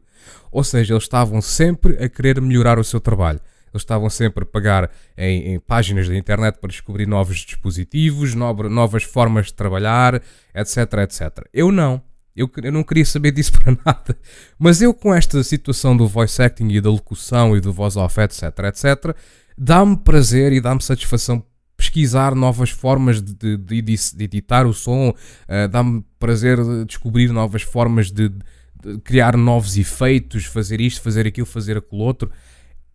Ou 0.52 0.64
seja, 0.64 0.94
eles 0.94 1.04
estavam 1.04 1.42
sempre 1.42 2.04
a 2.04 2.08
querer 2.08 2.40
melhorar 2.40 2.78
o 2.78 2.84
seu 2.84 3.00
trabalho. 3.00 3.40
Eles 3.74 3.82
estavam 3.82 4.10
sempre 4.10 4.44
a 4.44 4.46
pagar 4.46 4.90
em, 5.18 5.54
em 5.54 5.60
páginas 5.60 6.08
da 6.08 6.16
internet 6.16 6.60
para 6.60 6.70
descobrir 6.70 7.08
novos 7.08 7.38
dispositivos, 7.40 8.36
novas 8.36 9.04
formas 9.04 9.48
de 9.48 9.54
trabalhar, 9.54 10.22
etc, 10.54 10.78
etc. 11.04 11.48
Eu 11.54 11.72
não. 11.72 12.02
Eu, 12.36 12.50
eu 12.64 12.72
não 12.72 12.84
queria 12.84 13.06
saber 13.06 13.32
disso 13.32 13.54
para 13.60 13.78
nada. 13.86 14.18
Mas 14.58 14.82
eu, 14.82 14.94
com 14.94 15.14
esta 15.14 15.44
situação 15.44 15.96
do 15.96 16.08
voice 16.08 16.42
acting 16.42 16.70
e 16.70 16.82
da 16.82 16.90
locução 16.90 17.56
e 17.56 17.62
do 17.62 17.72
voice 17.72 17.98
off, 17.98 18.20
etc, 18.20 18.44
etc, 18.68 19.16
dá-me 19.58 19.98
prazer 19.98 20.52
e 20.52 20.62
dá-me 20.62 20.82
satisfação 20.82 21.44
pesquisar 21.76 22.34
novas 22.34 22.70
formas 22.70 23.22
de, 23.22 23.58
de, 23.58 23.82
de 23.82 24.24
editar 24.24 24.66
o 24.66 24.74
som, 24.74 25.10
uh, 25.10 25.68
dá-me 25.70 26.04
prazer 26.18 26.58
descobrir 26.86 27.30
novas 27.30 27.62
formas 27.62 28.12
de, 28.12 28.30
de, 28.30 29.00
criar 29.04 29.36
novos 29.36 29.78
efeitos, 29.78 30.46
fazer 30.46 30.80
isto, 30.80 31.02
fazer 31.02 31.28
aquilo, 31.28 31.46
fazer 31.46 31.78
aquilo 31.78 32.02
outro. 32.02 32.32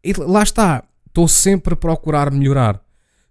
E 0.03 0.13
lá 0.13 0.43
está, 0.43 0.85
estou 1.07 1.27
sempre 1.27 1.75
a 1.75 1.77
procurar 1.77 2.31
melhorar, 2.31 2.81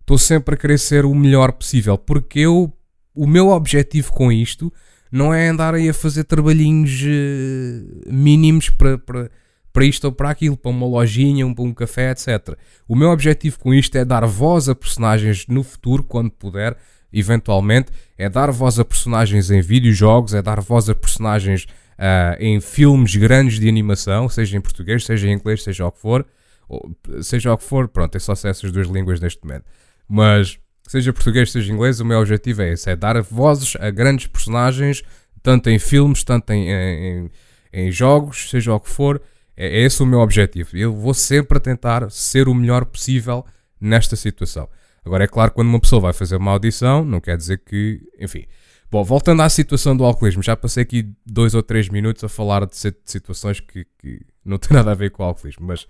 estou 0.02 0.18
sempre 0.18 0.56
a 0.56 0.58
querer 0.58 0.78
ser 0.78 1.06
o 1.06 1.16
melhor 1.16 1.52
possível, 1.52 1.98
porque 1.98 2.40
eu, 2.40 2.72
o 3.16 3.26
meu 3.26 3.50
objetivo 3.50 4.12
com 4.12 4.32
isto 4.32 4.72
não 5.12 5.34
é 5.34 5.48
andar 5.48 5.74
aí 5.74 5.90
a 5.90 5.94
fazer 5.94 6.26
trabalhinhos 6.26 7.02
uh, 7.02 8.12
mínimos 8.12 8.70
para, 8.70 8.98
para 8.98 9.30
para 9.78 9.86
isto 9.86 10.06
ou 10.06 10.12
para 10.12 10.32
aquilo, 10.32 10.58
para 10.58 10.72
uma 10.72 10.88
lojinha, 10.88 11.46
um, 11.46 11.54
para 11.54 11.64
um 11.64 11.72
café, 11.72 12.10
etc. 12.10 12.58
O 12.88 12.96
meu 12.96 13.10
objetivo 13.10 13.60
com 13.60 13.72
isto 13.72 13.96
é 13.96 14.04
dar 14.04 14.26
voz 14.26 14.68
a 14.68 14.74
personagens 14.74 15.46
no 15.46 15.62
futuro, 15.62 16.04
quando 16.04 16.32
puder, 16.32 16.76
eventualmente, 17.14 17.92
é 18.18 18.28
dar 18.28 18.50
voz 18.50 18.80
a 18.80 18.86
personagens 18.86 19.52
em 19.52 19.62
videojogos, 19.62 20.34
é 20.34 20.42
dar 20.42 20.60
voz 20.62 20.90
a 20.90 20.96
personagens 20.96 21.66
uh, 22.00 22.36
em 22.40 22.60
filmes 22.60 23.16
grandes 23.16 23.60
de 23.60 23.70
animação, 23.70 24.28
seja 24.28 24.58
em 24.58 24.62
português, 24.62 25.06
seja 25.06 25.28
em 25.28 25.34
inglês, 25.34 25.62
seja 25.62 25.86
o 25.86 25.92
que 25.92 26.00
for, 26.00 26.26
ou, 26.68 26.96
seja 27.22 27.54
o 27.54 27.58
que 27.58 27.64
for, 27.64 27.88
pronto, 27.88 28.16
é 28.16 28.20
só 28.20 28.34
essas 28.34 28.72
duas 28.72 28.88
línguas 28.88 29.20
neste 29.20 29.44
momento. 29.44 29.66
Mas, 30.08 30.60
seja 30.88 31.14
português, 31.14 31.52
seja 31.52 31.72
inglês, 31.72 32.00
o 32.00 32.06
meu 32.06 32.20
objetivo 32.20 32.62
é 32.62 32.74
esse, 32.74 32.90
é 32.90 32.96
dar 32.96 33.22
vozes 33.22 33.76
a 33.80 33.90
grandes 33.90 34.28
personagens, 34.28 35.04
tanto 35.42 35.70
em 35.70 35.80
filmes, 35.80 36.24
tanto 36.24 36.52
em, 36.52 36.70
em, 36.70 37.32
em 37.74 37.92
jogos, 37.92 38.50
seja 38.50 38.74
o 38.74 38.80
que 38.80 38.90
for, 38.90 39.22
é, 39.56 39.68
é 39.68 39.82
esse 39.82 40.02
o 40.04 40.06
meu 40.06 40.20
objetivo. 40.20 40.78
Eu 40.78 40.94
vou 40.94 41.14
sempre 41.14 41.60
tentar 41.60 42.10
ser 42.12 42.48
o 42.48 42.54
melhor 42.54 42.86
possível 42.86 43.46
nesta 43.80 44.16
situação. 44.16 44.70
Agora, 45.04 45.24
é 45.24 45.28
claro, 45.28 45.52
quando 45.52 45.70
uma 45.70 45.80
pessoa 45.80 46.02
vai 46.02 46.14
fazer 46.14 46.36
uma 46.36 46.52
audição, 46.52 47.04
não 47.04 47.20
quer 47.22 47.38
dizer 47.38 47.60
que. 47.60 48.02
Enfim. 48.20 48.46
Bom, 48.90 49.04
voltando 49.04 49.42
à 49.42 49.50
situação 49.50 49.98
do 49.98 50.06
alcoolismo, 50.06 50.42
já 50.42 50.56
passei 50.56 50.84
aqui 50.84 51.14
dois 51.26 51.54
ou 51.54 51.62
três 51.62 51.90
minutos 51.90 52.24
a 52.24 52.30
falar 52.30 52.66
de 52.66 52.76
situações 53.04 53.60
que, 53.60 53.86
que 53.98 54.22
não 54.46 54.58
têm 54.58 54.76
nada 54.78 54.92
a 54.92 54.96
ver 54.96 55.12
com 55.12 55.24
o 55.24 55.26
alcoolismo, 55.26 55.68
mas 55.68 55.86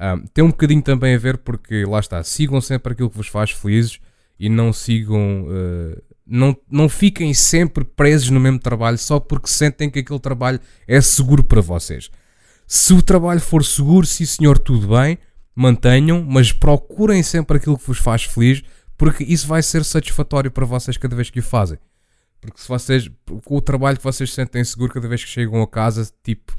um, 0.00 0.24
tem 0.32 0.44
um 0.44 0.48
bocadinho 0.48 0.82
também 0.82 1.14
a 1.14 1.18
ver 1.18 1.38
porque, 1.38 1.84
lá 1.84 1.98
está, 1.98 2.22
sigam 2.22 2.60
sempre 2.60 2.92
aquilo 2.92 3.10
que 3.10 3.16
vos 3.16 3.28
faz 3.28 3.50
felizes 3.50 3.98
e 4.38 4.48
não 4.48 4.72
sigam. 4.72 5.46
Uh, 5.46 6.00
não, 6.26 6.56
não 6.70 6.88
fiquem 6.88 7.32
sempre 7.32 7.84
presos 7.84 8.28
no 8.30 8.38
mesmo 8.38 8.58
trabalho 8.58 8.98
só 8.98 9.18
porque 9.18 9.48
sentem 9.48 9.88
que 9.88 10.00
aquele 10.00 10.20
trabalho 10.20 10.60
é 10.86 11.00
seguro 11.00 11.42
para 11.42 11.60
vocês. 11.60 12.10
Se 12.66 12.92
o 12.92 13.02
trabalho 13.02 13.40
for 13.40 13.64
seguro, 13.64 14.06
sim 14.06 14.26
senhor, 14.26 14.58
tudo 14.58 14.88
bem, 14.88 15.18
mantenham, 15.54 16.22
mas 16.22 16.52
procurem 16.52 17.22
sempre 17.22 17.56
aquilo 17.56 17.78
que 17.78 17.86
vos 17.86 17.98
faz 17.98 18.24
feliz, 18.24 18.62
porque 18.96 19.24
isso 19.24 19.46
vai 19.46 19.62
ser 19.62 19.84
satisfatório 19.84 20.50
para 20.50 20.66
vocês 20.66 20.98
cada 20.98 21.16
vez 21.16 21.30
que 21.30 21.40
o 21.40 21.42
fazem. 21.42 21.78
Porque 22.40 22.60
se 22.60 22.68
vocês, 22.68 23.10
com 23.44 23.56
o 23.56 23.60
trabalho 23.60 23.96
que 23.96 24.04
vocês 24.04 24.32
sentem 24.32 24.62
seguro 24.62 24.92
cada 24.92 25.08
vez 25.08 25.24
que 25.24 25.30
chegam 25.30 25.62
a 25.62 25.66
casa, 25.66 26.08
tipo, 26.22 26.54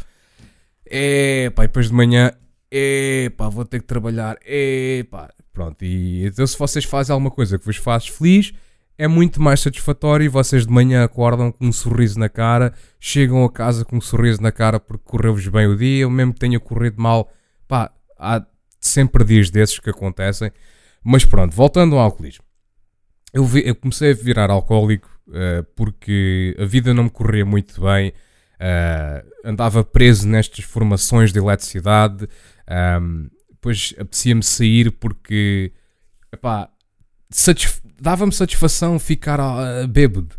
é 0.85 1.51
pá, 1.51 1.61
depois 1.61 1.87
de 1.87 1.93
manhã, 1.93 2.33
é 2.71 3.31
pá, 3.35 3.49
vou 3.49 3.65
ter 3.65 3.79
que 3.79 3.87
trabalhar, 3.87 4.37
é 4.45 5.03
pá, 5.09 5.29
Pronto, 5.59 5.83
e 5.83 6.25
então 6.25 6.47
se 6.47 6.57
vocês 6.57 6.85
fazem 6.85 7.13
alguma 7.13 7.29
coisa 7.29 7.59
que 7.59 7.65
vos 7.65 7.75
faz 7.75 8.07
feliz, 8.07 8.53
é 8.97 9.09
muito 9.09 9.41
mais 9.41 9.59
satisfatório 9.59 10.23
e 10.23 10.29
vocês 10.29 10.65
de 10.65 10.71
manhã 10.71 11.03
acordam 11.03 11.51
com 11.51 11.65
um 11.65 11.71
sorriso 11.73 12.17
na 12.17 12.29
cara, 12.29 12.73
chegam 12.97 13.43
a 13.43 13.51
casa 13.51 13.83
com 13.83 13.97
um 13.97 14.01
sorriso 14.01 14.41
na 14.41 14.53
cara 14.53 14.79
porque 14.79 15.03
correu-vos 15.03 15.45
bem 15.49 15.67
o 15.67 15.75
dia, 15.75 16.05
ou 16.07 16.11
mesmo 16.11 16.33
que 16.33 16.39
tenha 16.39 16.59
corrido 16.61 17.01
mal, 17.01 17.29
pá, 17.67 17.91
há 18.17 18.45
sempre 18.79 19.25
dias 19.25 19.49
desses 19.49 19.79
que 19.79 19.89
acontecem. 19.89 20.49
Mas 21.03 21.25
pronto, 21.25 21.53
voltando 21.53 21.95
ao 21.95 22.03
alcoolismo. 22.03 22.45
Eu, 23.33 23.45
vi, 23.45 23.67
eu 23.67 23.75
comecei 23.75 24.11
a 24.11 24.15
virar 24.15 24.49
alcoólico 24.49 25.09
uh, 25.27 25.63
porque 25.75 26.55
a 26.57 26.63
vida 26.63 26.93
não 26.93 27.03
me 27.03 27.09
corria 27.09 27.45
muito 27.45 27.81
bem, 27.81 28.13
uh, 28.59 29.29
andava 29.43 29.83
preso 29.83 30.25
nestas 30.25 30.63
formações 30.63 31.33
de 31.33 31.39
eletricidade, 31.39 32.29
um, 32.69 33.29
depois 33.49 33.93
apetecia-me 33.97 34.43
sair 34.43 34.91
porque, 34.91 35.71
epá, 36.31 36.69
dava-me 37.99 38.31
satisfação 38.31 38.97
ficar 38.99 39.39
uh, 39.39 39.87
bêbado. 39.87 40.35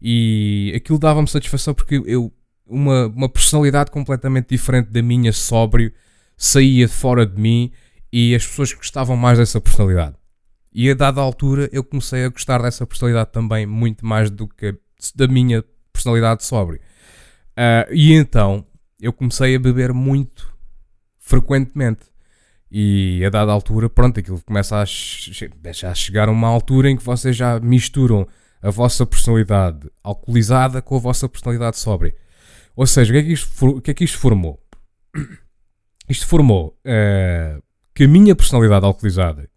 E 0.00 0.72
aquilo 0.76 0.98
dava-me 0.98 1.28
satisfação 1.28 1.74
porque 1.74 2.02
eu, 2.06 2.32
uma, 2.66 3.06
uma 3.08 3.28
personalidade 3.28 3.90
completamente 3.90 4.48
diferente 4.50 4.90
da 4.90 5.02
minha, 5.02 5.32
sóbrio, 5.32 5.92
saía 6.36 6.88
fora 6.88 7.26
de 7.26 7.40
mim 7.40 7.72
e 8.12 8.34
as 8.34 8.46
pessoas 8.46 8.72
gostavam 8.72 9.16
mais 9.16 9.38
dessa 9.38 9.60
personalidade. 9.60 10.16
E 10.72 10.88
a 10.88 10.94
dada 10.94 11.20
altura 11.20 11.68
eu 11.72 11.82
comecei 11.82 12.24
a 12.24 12.28
gostar 12.28 12.62
dessa 12.62 12.86
personalidade 12.86 13.32
também 13.32 13.66
muito 13.66 14.06
mais 14.06 14.30
do 14.30 14.46
que 14.46 14.76
da 15.14 15.26
minha 15.26 15.64
personalidade 15.92 16.44
sóbrio. 16.44 16.80
Uh, 17.50 17.92
e 17.92 18.12
então 18.12 18.64
eu 19.00 19.12
comecei 19.12 19.56
a 19.56 19.58
beber 19.58 19.92
muito 19.92 20.50
frequentemente. 21.30 22.00
E 22.70 23.24
a 23.24 23.30
dada 23.30 23.52
altura, 23.52 23.88
pronto, 23.88 24.18
aquilo 24.18 24.40
começa 24.42 24.76
a, 24.76 24.82
a 24.82 25.94
chegar 25.94 26.28
a 26.28 26.32
uma 26.32 26.48
altura 26.48 26.90
em 26.90 26.96
que 26.96 27.04
vocês 27.04 27.36
já 27.36 27.58
misturam 27.60 28.26
a 28.60 28.70
vossa 28.70 29.06
personalidade 29.06 29.88
alcoolizada 30.02 30.82
com 30.82 30.96
a 30.96 30.98
vossa 30.98 31.28
personalidade 31.28 31.78
sóbria. 31.78 32.14
Ou 32.76 32.86
seja, 32.86 33.12
o 33.12 33.14
que 33.14 33.18
é 33.18 33.22
que 33.22 33.32
isto, 33.32 33.80
que 33.80 33.90
é 33.90 33.94
que 33.94 34.04
isto 34.04 34.18
formou? 34.18 34.60
Isto 36.08 36.26
formou 36.26 36.76
uh, 36.84 37.62
que 37.94 38.02
a 38.02 38.08
minha 38.08 38.34
personalidade 38.34 38.84
alcoolizada, 38.84 39.48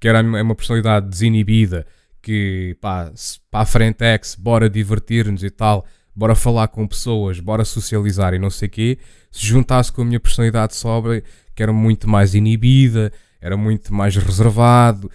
que 0.00 0.08
era 0.08 0.20
uma 0.20 0.54
personalidade 0.56 1.08
desinibida, 1.08 1.86
que 2.20 2.76
pá, 2.80 3.12
para 3.48 3.60
a 3.60 3.64
frente 3.64 4.02
é 4.02 4.18
que 4.18 4.26
bora 4.36 4.68
divertir-nos 4.68 5.44
e 5.44 5.50
tal, 5.50 5.86
bora 6.12 6.34
falar 6.34 6.66
com 6.66 6.88
pessoas, 6.88 7.38
bora 7.38 7.64
socializar 7.64 8.34
e 8.34 8.38
não 8.40 8.50
sei 8.50 8.66
o 8.66 8.70
quê, 8.72 8.98
se 9.32 9.46
juntasse 9.46 9.90
com 9.90 10.02
a 10.02 10.04
minha 10.04 10.20
personalidade 10.20 10.76
sóbria, 10.76 11.24
que 11.54 11.62
era 11.62 11.72
muito 11.72 12.08
mais 12.08 12.34
inibida, 12.34 13.12
era 13.40 13.56
muito 13.56 13.92
mais 13.92 14.14
reservado. 14.14 15.10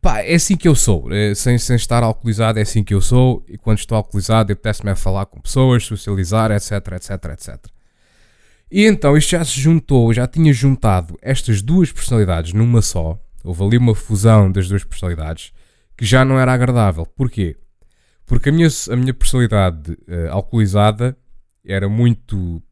Pá, 0.00 0.20
é 0.20 0.34
assim 0.34 0.56
que 0.56 0.68
eu 0.68 0.74
sou, 0.74 1.12
é, 1.12 1.34
sem, 1.34 1.58
sem 1.58 1.74
estar 1.74 2.02
alcoolizado, 2.02 2.60
é 2.60 2.62
assim 2.62 2.84
que 2.84 2.94
eu 2.94 3.00
sou, 3.00 3.44
e 3.48 3.58
quando 3.58 3.78
estou 3.78 3.96
alcoolizado, 3.96 4.52
apetece-me 4.52 4.90
a 4.90 4.96
falar 4.96 5.26
com 5.26 5.40
pessoas, 5.40 5.84
socializar, 5.84 6.52
etc, 6.52 6.72
etc, 6.92 7.10
etc. 7.32 7.66
E 8.70 8.86
então 8.86 9.16
isto 9.16 9.30
já 9.30 9.44
se 9.44 9.60
juntou, 9.60 10.12
já 10.14 10.26
tinha 10.26 10.52
juntado 10.52 11.18
estas 11.20 11.60
duas 11.60 11.92
personalidades 11.92 12.52
numa 12.52 12.80
só, 12.80 13.18
houve 13.42 13.62
ali 13.64 13.76
uma 13.76 13.94
fusão 13.94 14.50
das 14.50 14.68
duas 14.68 14.84
personalidades, 14.84 15.52
que 15.96 16.04
já 16.04 16.24
não 16.24 16.38
era 16.38 16.52
agradável. 16.52 17.04
Porquê? 17.04 17.56
Porque 18.26 18.48
a 18.48 18.52
minha, 18.52 18.68
a 18.90 18.96
minha 18.96 19.12
personalidade 19.12 19.92
uh, 19.92 20.30
alcoolizada 20.30 21.16
era 21.64 21.88
muito 21.88 22.62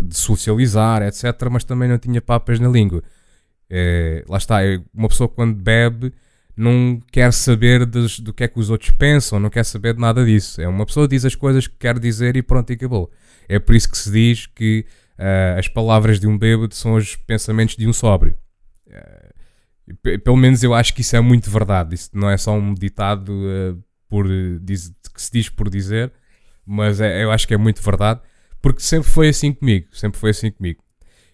de 0.00 0.16
socializar, 0.16 1.02
etc., 1.02 1.24
mas 1.50 1.64
também 1.64 1.88
não 1.88 1.98
tinha 1.98 2.20
papas 2.20 2.58
na 2.58 2.68
língua. 2.68 3.02
É, 3.68 4.24
lá 4.28 4.38
está, 4.38 4.58
uma 4.94 5.08
pessoa 5.08 5.28
quando 5.28 5.54
bebe 5.54 6.12
não 6.56 7.00
quer 7.10 7.32
saber 7.32 7.86
dos, 7.86 8.20
do 8.20 8.32
que 8.32 8.44
é 8.44 8.48
que 8.48 8.58
os 8.58 8.70
outros 8.70 8.90
pensam, 8.90 9.40
não 9.40 9.50
quer 9.50 9.64
saber 9.64 9.94
de 9.94 10.00
nada 10.00 10.24
disso. 10.24 10.60
É 10.60 10.68
uma 10.68 10.86
pessoa 10.86 11.08
diz 11.08 11.24
as 11.24 11.34
coisas 11.34 11.66
que 11.66 11.76
quer 11.78 11.98
dizer 11.98 12.36
e 12.36 12.42
pronto, 12.42 12.70
e 12.70 12.74
acabou. 12.74 13.10
É 13.48 13.58
por 13.58 13.74
isso 13.74 13.90
que 13.90 13.96
se 13.96 14.10
diz 14.10 14.46
que 14.46 14.86
uh, 15.18 15.58
as 15.58 15.68
palavras 15.68 16.20
de 16.20 16.26
um 16.26 16.36
bêbado 16.36 16.74
são 16.74 16.94
os 16.94 17.16
pensamentos 17.16 17.76
de 17.76 17.86
um 17.86 17.92
sóbrio. 17.92 18.36
Uh, 18.86 20.18
pelo 20.18 20.36
menos 20.36 20.62
eu 20.62 20.74
acho 20.74 20.94
que 20.94 21.00
isso 21.00 21.16
é 21.16 21.20
muito 21.20 21.50
verdade. 21.50 21.94
Isso 21.94 22.10
não 22.12 22.30
é 22.30 22.36
só 22.36 22.52
um 22.52 22.74
ditado 22.74 23.30
uh, 23.32 23.82
por, 24.08 24.26
diz, 24.60 24.92
que 25.14 25.22
se 25.22 25.32
diz 25.32 25.48
por 25.48 25.70
dizer, 25.70 26.12
mas 26.66 27.00
é, 27.00 27.24
eu 27.24 27.32
acho 27.32 27.48
que 27.48 27.54
é 27.54 27.58
muito 27.58 27.82
verdade 27.82 28.20
porque 28.62 28.80
sempre 28.80 29.10
foi 29.10 29.28
assim 29.28 29.52
comigo, 29.52 29.88
sempre 29.92 30.18
foi 30.18 30.30
assim 30.30 30.50
comigo. 30.50 30.82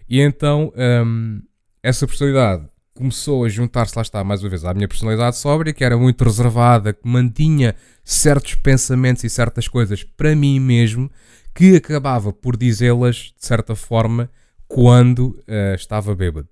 E 0.08 0.20
então 0.20 0.72
um, 1.04 1.42
essa 1.82 2.06
personalidade 2.06 2.66
começou 2.94 3.44
a 3.44 3.48
juntar-se, 3.48 3.94
lá 3.94 4.02
está, 4.02 4.24
mais 4.24 4.42
uma 4.42 4.48
vez, 4.48 4.64
à 4.64 4.74
minha 4.74 4.88
personalidade 4.88 5.36
sóbria, 5.36 5.72
que 5.72 5.84
era 5.84 5.96
muito 5.96 6.24
reservada, 6.24 6.92
que 6.92 7.06
mantinha 7.08 7.76
certos 8.02 8.56
pensamentos 8.56 9.22
e 9.22 9.30
certas 9.30 9.68
coisas 9.68 10.02
para 10.02 10.34
mim 10.34 10.58
mesmo, 10.58 11.08
que 11.54 11.76
acabava 11.76 12.32
por 12.32 12.56
dizê-las, 12.56 13.32
de 13.38 13.46
certa 13.46 13.76
forma, 13.76 14.28
quando 14.66 15.28
uh, 15.28 15.74
estava 15.76 16.12
bêbado. 16.12 16.48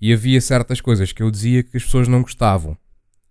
E 0.00 0.12
havia 0.12 0.40
certas 0.40 0.80
coisas 0.80 1.12
que 1.12 1.22
eu 1.22 1.30
dizia 1.30 1.62
que 1.62 1.76
as 1.76 1.84
pessoas 1.84 2.08
não 2.08 2.22
gostavam. 2.22 2.76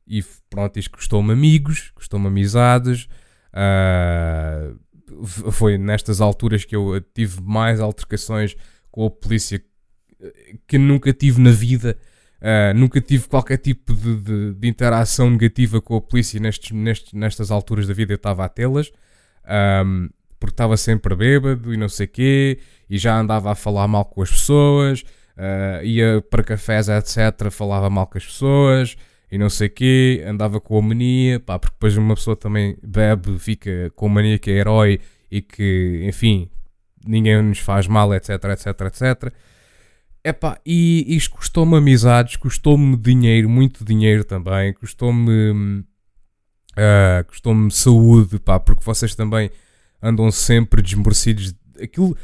E 0.07 0.23
pronto, 0.49 0.79
isto 0.79 0.91
custou-me 0.91 1.33
amigos, 1.33 1.91
custou-me 1.95 2.27
amizades, 2.27 3.09
uh, 3.53 4.77
foi 5.51 5.77
nestas 5.77 6.21
alturas 6.21 6.65
que 6.65 6.75
eu 6.75 7.01
tive 7.13 7.41
mais 7.41 7.79
altercações 7.79 8.55
com 8.91 9.05
a 9.05 9.09
polícia 9.09 9.61
que 10.67 10.77
nunca 10.77 11.13
tive 11.13 11.41
na 11.41 11.51
vida. 11.51 11.97
Uh, 12.39 12.73
nunca 12.75 13.01
tive 13.01 13.27
qualquer 13.27 13.57
tipo 13.57 13.95
de, 13.95 14.15
de, 14.17 14.53
de, 14.53 14.67
interação 14.67 15.27
negativa 15.29 15.81
com 15.81 15.95
a 15.95 16.01
polícia 16.01 16.39
nestes, 16.39 16.71
nestes, 16.71 17.13
nestas 17.13 17.49
alturas 17.49 17.87
da 17.87 17.93
vida. 17.93 18.13
Eu 18.13 18.17
estava 18.17 18.45
a 18.45 18.49
tê-las 18.49 18.91
um, 19.83 20.09
porque 20.39 20.53
estava 20.53 20.77
sempre 20.77 21.15
bêbado 21.15 21.73
e 21.73 21.77
não 21.77 21.89
sei 21.89 22.05
quê, 22.05 22.59
e 22.87 22.97
já 22.97 23.17
andava 23.19 23.51
a 23.51 23.55
falar 23.55 23.87
mal 23.87 24.05
com 24.05 24.21
as 24.21 24.29
pessoas, 24.29 25.01
uh, 25.01 25.83
ia 25.83 26.23
para 26.29 26.43
cafés, 26.43 26.89
etc. 26.89 27.49
Falava 27.49 27.89
mal 27.89 28.05
com 28.05 28.19
as 28.19 28.25
pessoas 28.25 28.95
e 29.31 29.37
não 29.37 29.49
sei 29.49 29.69
quê, 29.69 30.23
andava 30.25 30.59
com 30.61 30.77
a 30.77 30.81
mania, 30.81 31.39
pá, 31.39 31.59
porque 31.59 31.75
depois 31.75 31.97
uma 31.97 32.15
pessoa 32.15 32.35
também 32.35 32.77
bebe, 32.81 33.37
fica 33.37 33.91
com 33.95 34.05
a 34.07 34.09
mania 34.09 34.39
que 34.39 34.49
é 34.49 34.55
herói 34.55 34.99
e 35.29 35.41
que, 35.41 36.01
enfim, 36.05 36.49
ninguém 37.05 37.41
nos 37.41 37.59
faz 37.59 37.87
mal, 37.87 38.13
etc, 38.13 38.29
etc, 38.45 38.67
etc. 38.81 39.33
Epá, 40.23 40.59
e 40.65 41.05
isto 41.15 41.31
custou-me 41.31 41.77
amizades, 41.77 42.37
custou-me 42.37 42.95
dinheiro, 42.95 43.49
muito 43.49 43.83
dinheiro 43.83 44.23
também, 44.23 44.73
custou-me 44.73 45.83
uh, 46.77 47.23
custou-me 47.27 47.71
saúde, 47.71 48.39
pá, 48.39 48.59
porque 48.59 48.83
vocês 48.83 49.15
também 49.15 49.49
andam 50.01 50.31
sempre 50.31 50.81
desmorecidos. 50.81 51.53
Aquilo, 51.81 52.15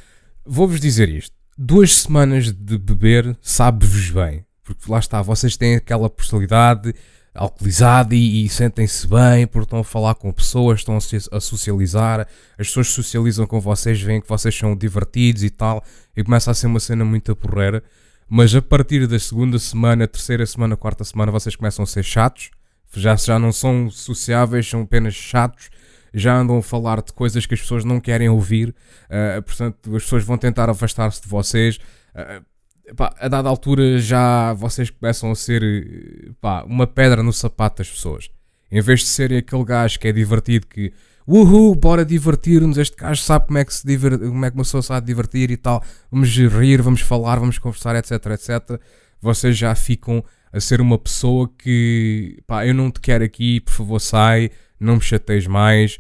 vou-vos 0.45 0.79
dizer 0.79 1.09
isto, 1.09 1.35
duas 1.57 1.93
semanas 1.93 2.51
de 2.51 2.77
beber 2.77 3.37
sabe-vos 3.41 4.09
bem 4.09 4.45
porque 4.63 4.91
lá 4.91 4.99
está, 4.99 5.21
vocês 5.21 5.57
têm 5.57 5.75
aquela 5.75 6.09
personalidade 6.09 6.93
alcoolizada 7.33 8.13
e, 8.13 8.45
e 8.45 8.49
sentem-se 8.49 9.07
bem 9.07 9.47
porque 9.47 9.65
estão 9.65 9.79
a 9.79 9.83
falar 9.83 10.15
com 10.15 10.31
pessoas, 10.31 10.79
estão 10.79 10.97
a, 10.97 11.39
socializar, 11.39 12.27
as 12.57 12.67
pessoas 12.67 12.89
socializam 12.89 13.47
com 13.47 13.59
vocês, 13.59 13.99
veem 14.01 14.21
que 14.21 14.29
vocês 14.29 14.55
são 14.55 14.75
divertidos 14.75 15.43
e 15.43 15.49
tal, 15.49 15.83
e 16.15 16.23
começa 16.23 16.51
a 16.51 16.53
ser 16.53 16.67
uma 16.67 16.79
cena 16.79 17.03
muito 17.03 17.35
porreira. 17.35 17.83
Mas 18.29 18.55
a 18.55 18.61
partir 18.61 19.07
da 19.07 19.19
segunda 19.19 19.59
semana, 19.59 20.07
terceira 20.07 20.45
semana, 20.45 20.77
quarta 20.77 21.03
semana, 21.03 21.31
vocês 21.31 21.55
começam 21.55 21.83
a 21.83 21.85
ser 21.87 22.03
chatos, 22.03 22.51
já, 22.95 23.15
já 23.15 23.39
não 23.39 23.51
são 23.51 23.89
sociáveis, 23.89 24.69
são 24.69 24.81
apenas 24.81 25.13
chatos, 25.13 25.69
já 26.13 26.35
andam 26.35 26.57
a 26.57 26.61
falar 26.61 27.01
de 27.01 27.11
coisas 27.11 27.45
que 27.45 27.55
as 27.55 27.61
pessoas 27.61 27.83
não 27.83 27.99
querem 27.99 28.29
ouvir, 28.29 28.69
uh, 28.69 29.41
portanto, 29.41 29.95
as 29.95 30.03
pessoas 30.03 30.23
vão 30.23 30.37
tentar 30.37 30.69
afastar-se 30.69 31.21
de 31.21 31.27
vocês. 31.27 31.77
Uh, 32.15 32.52
pá, 32.95 33.13
a 33.19 33.27
dada 33.27 33.49
altura 33.49 33.99
já 33.99 34.53
vocês 34.53 34.89
começam 34.89 35.31
a 35.31 35.35
ser 35.35 36.33
pá, 36.41 36.63
uma 36.63 36.85
pedra 36.85 37.23
no 37.23 37.33
sapato 37.33 37.77
das 37.77 37.89
pessoas. 37.89 38.29
Em 38.71 38.81
vez 38.81 39.01
de 39.01 39.05
serem 39.07 39.37
aquele 39.37 39.63
gajo 39.63 39.99
que 39.99 40.07
é 40.07 40.11
divertido, 40.11 40.67
que 40.67 40.91
uhul, 41.27 41.75
bora 41.75 42.03
divertir-nos, 42.03 42.77
este 42.77 42.95
gajo 42.95 43.21
sabe 43.21 43.47
como 43.47 43.57
é 43.59 43.65
que 43.65 43.73
se 43.73 43.85
divert, 43.85 44.19
como 44.19 44.45
é 44.45 44.49
que 44.49 44.57
uma 44.57 44.63
pessoa 44.63 44.81
sabe 44.81 45.07
divertir 45.07 45.51
e 45.51 45.57
tal, 45.57 45.83
vamos 46.11 46.29
rir, 46.29 46.81
vamos 46.81 47.01
falar, 47.01 47.39
vamos 47.39 47.57
conversar, 47.57 47.95
etc, 47.95 48.11
etc. 48.31 48.81
Vocês 49.21 49.57
já 49.57 49.73
ficam 49.75 50.23
a 50.51 50.59
ser 50.59 50.81
uma 50.81 50.97
pessoa 50.97 51.49
que 51.57 52.39
pá, 52.45 52.65
eu 52.65 52.73
não 52.73 52.91
te 52.91 52.99
quero 52.99 53.23
aqui, 53.23 53.59
por 53.59 53.71
favor 53.71 53.99
sai, 53.99 54.51
não 54.79 54.95
me 54.95 55.01
chateis 55.01 55.47
mais 55.47 55.99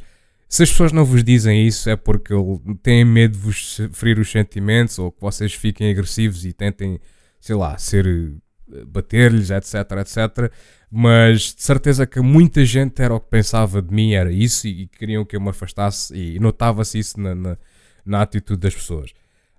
se 0.53 0.61
as 0.61 0.69
pessoas 0.69 0.91
não 0.91 1.03
vos 1.03 1.23
dizem 1.23 1.65
isso 1.65 1.89
é 1.89 1.95
porque 1.95 2.31
têm 2.83 3.03
medo 3.03 3.35
de 3.35 3.39
vos 3.39 3.81
ferir 3.91 4.19
os 4.19 4.29
sentimentos 4.29 4.99
ou 4.99 5.11
que 5.11 5.19
vocês 5.19 5.51
fiquem 5.51 5.89
agressivos 5.89 6.45
e 6.45 6.53
tentem, 6.53 6.99
sei 7.41 7.55
lá, 7.55 7.75
ser 7.75 8.05
eh, 8.05 8.85
bater-lhes, 8.85 9.49
etc, 9.49 9.73
etc. 9.99 10.53
Mas 10.91 11.55
de 11.55 11.63
certeza 11.63 12.05
que 12.05 12.19
muita 12.21 12.63
gente 12.63 13.01
era 13.01 13.15
o 13.15 13.19
que 13.19 13.31
pensava 13.31 13.81
de 13.81 13.91
mim, 13.91 14.13
era 14.13 14.31
isso, 14.31 14.67
e, 14.67 14.85
queriam 14.85 15.25
que 15.25 15.35
eu 15.35 15.41
me 15.41 15.49
afastasse, 15.49 16.15
e 16.15 16.39
notava-se 16.39 16.99
isso 16.99 17.19
na, 17.19 17.33
na, 17.33 17.57
na, 18.05 18.21
atitude 18.21 18.59
das 18.59 18.75
pessoas. 18.75 19.11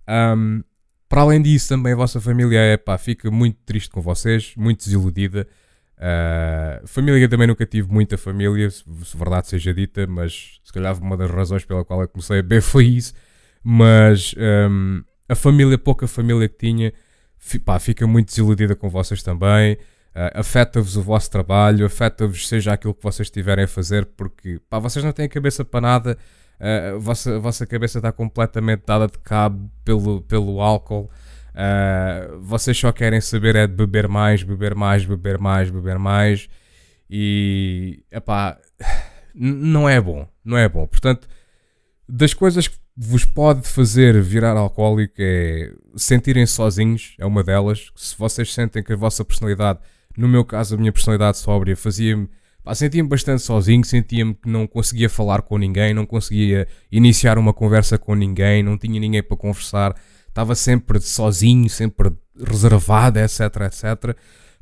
Um, 0.08 0.62
para 1.08 1.22
além 1.22 1.42
disso, 1.42 1.70
também 1.70 1.92
a 1.92 1.96
vossa 1.96 2.20
família 2.20 2.60
é, 2.60 2.78
fica 2.98 3.32
muito 3.32 3.58
triste 3.66 3.90
com 3.90 4.00
vocês, 4.00 4.54
muito 4.56 4.84
desiludida. 4.84 5.48
Uh, 5.96 6.86
família 6.86 7.28
também 7.28 7.46
nunca 7.46 7.64
tive 7.64 7.90
muita 7.90 8.18
família, 8.18 8.68
se, 8.68 8.82
verdade 9.16 9.48
seja 9.48 9.72
dita, 9.72 10.06
mas 10.06 10.60
se 10.62 10.72
calhar 10.72 11.00
uma 11.00 11.16
das 11.16 11.30
razões 11.30 11.64
pela 11.64 11.84
qual 11.84 12.02
eu 12.02 12.08
comecei 12.08 12.40
a 12.40 12.42
beber 12.42 12.62
foi 12.62 12.86
isso. 12.86 13.14
Mas 13.62 14.34
um, 14.36 15.02
a 15.28 15.34
família, 15.34 15.78
pouca 15.78 16.06
família 16.06 16.48
que 16.48 16.58
tinha, 16.58 16.92
pá, 17.64 17.78
fica 17.78 18.06
muito 18.06 18.28
desiludida 18.28 18.76
com 18.76 18.88
vocês 18.90 19.22
também. 19.22 19.74
Uh, 20.14 20.30
afeta-vos 20.34 20.96
o 20.96 21.02
vosso 21.02 21.30
trabalho, 21.30 21.86
afeta-vos 21.86 22.46
seja 22.46 22.72
aquilo 22.72 22.94
que 22.94 23.02
vocês 23.02 23.26
estiverem 23.26 23.64
a 23.64 23.68
fazer, 23.68 24.04
porque 24.04 24.60
pá, 24.68 24.78
vocês 24.78 25.04
não 25.04 25.12
têm 25.12 25.28
cabeça 25.28 25.64
para 25.64 25.80
nada, 25.80 26.18
uh, 26.60 26.96
a, 26.96 26.98
vossa, 26.98 27.36
a 27.36 27.38
vossa 27.38 27.66
cabeça 27.66 27.98
está 27.98 28.12
completamente 28.12 28.82
dada 28.86 29.06
de 29.06 29.18
cabo 29.18 29.70
pelo, 29.84 30.20
pelo 30.22 30.60
álcool. 30.60 31.10
Uh, 31.54 32.40
vocês 32.40 32.76
só 32.76 32.90
querem 32.92 33.20
saber 33.20 33.56
é 33.56 33.66
de 33.66 33.74
beber 33.74 34.08
mais, 34.08 34.42
beber 34.42 34.74
mais, 34.74 35.04
beber 35.04 35.38
mais, 35.38 35.70
beber 35.70 35.98
mais. 35.98 36.48
E 37.08 38.02
epá, 38.10 38.58
não 39.34 39.88
é 39.88 40.00
bom, 40.00 40.28
não 40.44 40.58
é 40.58 40.68
bom. 40.68 40.86
Portanto, 40.86 41.28
das 42.08 42.34
coisas 42.34 42.68
que 42.68 42.76
vos 42.96 43.24
pode 43.24 43.66
fazer 43.68 44.20
virar 44.20 44.56
alcoólico 44.56 45.14
é 45.18 45.72
sentirem 45.96 46.46
sozinhos, 46.46 47.14
é 47.18 47.26
uma 47.26 47.42
delas. 47.42 47.90
Se 47.94 48.16
vocês 48.18 48.52
sentem 48.52 48.82
que 48.82 48.92
a 48.92 48.96
vossa 48.96 49.24
personalidade 49.24 49.78
no 50.16 50.28
meu 50.28 50.44
caso, 50.44 50.74
a 50.74 50.78
minha 50.78 50.92
personalidade 50.92 51.38
sóbria 51.38 51.76
fazia-me. 51.76 52.28
Sentia-me 52.74 53.08
bastante 53.08 53.42
sozinho, 53.42 53.84
sentia-me 53.84 54.34
que 54.34 54.48
não 54.48 54.66
conseguia 54.66 55.10
falar 55.10 55.42
com 55.42 55.58
ninguém, 55.58 55.92
não 55.92 56.06
conseguia 56.06 56.66
iniciar 56.90 57.36
uma 57.36 57.52
conversa 57.52 57.98
com 57.98 58.14
ninguém, 58.14 58.62
não 58.62 58.78
tinha 58.78 58.98
ninguém 58.98 59.22
para 59.22 59.36
conversar, 59.36 59.94
estava 60.34 60.56
sempre 60.56 61.00
sozinho, 61.00 61.70
sempre 61.70 62.12
reservado, 62.36 63.20
etc, 63.20 63.40
etc. 63.66 64.16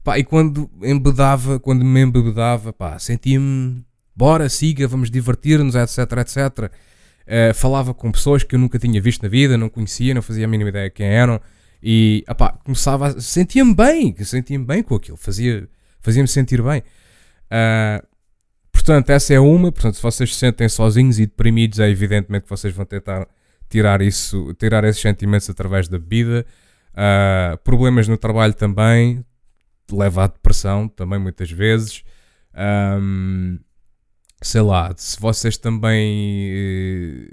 Pá, 0.04 0.18
e 0.18 0.24
quando 0.24 0.70
embedava, 0.82 1.58
quando 1.58 1.82
me 1.82 2.02
embebedava, 2.02 2.74
pá, 2.74 2.98
sentia-me, 2.98 3.82
bora, 4.14 4.50
siga, 4.50 4.86
vamos 4.86 5.10
divertir-nos, 5.10 5.74
etc, 5.74 5.98
etc. 6.18 6.70
Uh, 7.22 7.54
falava 7.54 7.94
com 7.94 8.12
pessoas 8.12 8.44
que 8.44 8.54
eu 8.54 8.58
nunca 8.58 8.78
tinha 8.78 9.00
visto 9.00 9.22
na 9.22 9.30
vida, 9.30 9.56
não 9.56 9.70
conhecia, 9.70 10.12
não 10.12 10.20
fazia 10.20 10.44
a 10.44 10.48
mínima 10.48 10.68
ideia 10.68 10.90
quem 10.90 11.06
eram. 11.06 11.40
E 11.82 12.22
opá, 12.28 12.52
começava 12.64 13.18
sentia-me 13.18 13.74
bem, 13.74 14.14
sentia-me 14.24 14.66
bem 14.66 14.82
com 14.82 14.94
aquilo, 14.96 15.16
fazia, 15.16 15.66
fazia-me 16.02 16.28
sentir 16.28 16.62
bem. 16.62 16.82
Uh, 17.50 18.06
portanto, 18.70 19.08
essa 19.08 19.32
é 19.32 19.40
uma. 19.40 19.72
Portanto, 19.72 19.94
se 19.94 20.02
vocês 20.02 20.34
se 20.34 20.38
sentem 20.38 20.68
sozinhos 20.68 21.18
e 21.18 21.24
deprimidos, 21.24 21.78
é 21.78 21.88
evidentemente 21.88 22.42
que 22.44 22.50
vocês 22.50 22.74
vão 22.74 22.84
tentar 22.84 23.26
tirar 23.72 24.02
isso, 24.02 24.52
tirar 24.54 24.84
esses 24.84 25.00
sentimentos 25.00 25.48
através 25.48 25.88
da 25.88 25.98
bebida. 25.98 26.44
Uh, 26.92 27.56
problemas 27.64 28.06
no 28.06 28.18
trabalho 28.18 28.52
também 28.52 29.24
leva 29.90 30.24
à 30.24 30.26
depressão, 30.26 30.88
também 30.88 31.18
muitas 31.18 31.50
vezes. 31.50 32.04
Um, 32.54 33.58
sei 34.42 34.60
lá, 34.60 34.92
se 34.94 35.18
vocês 35.18 35.56
também 35.56 36.50
eh, 36.52 37.28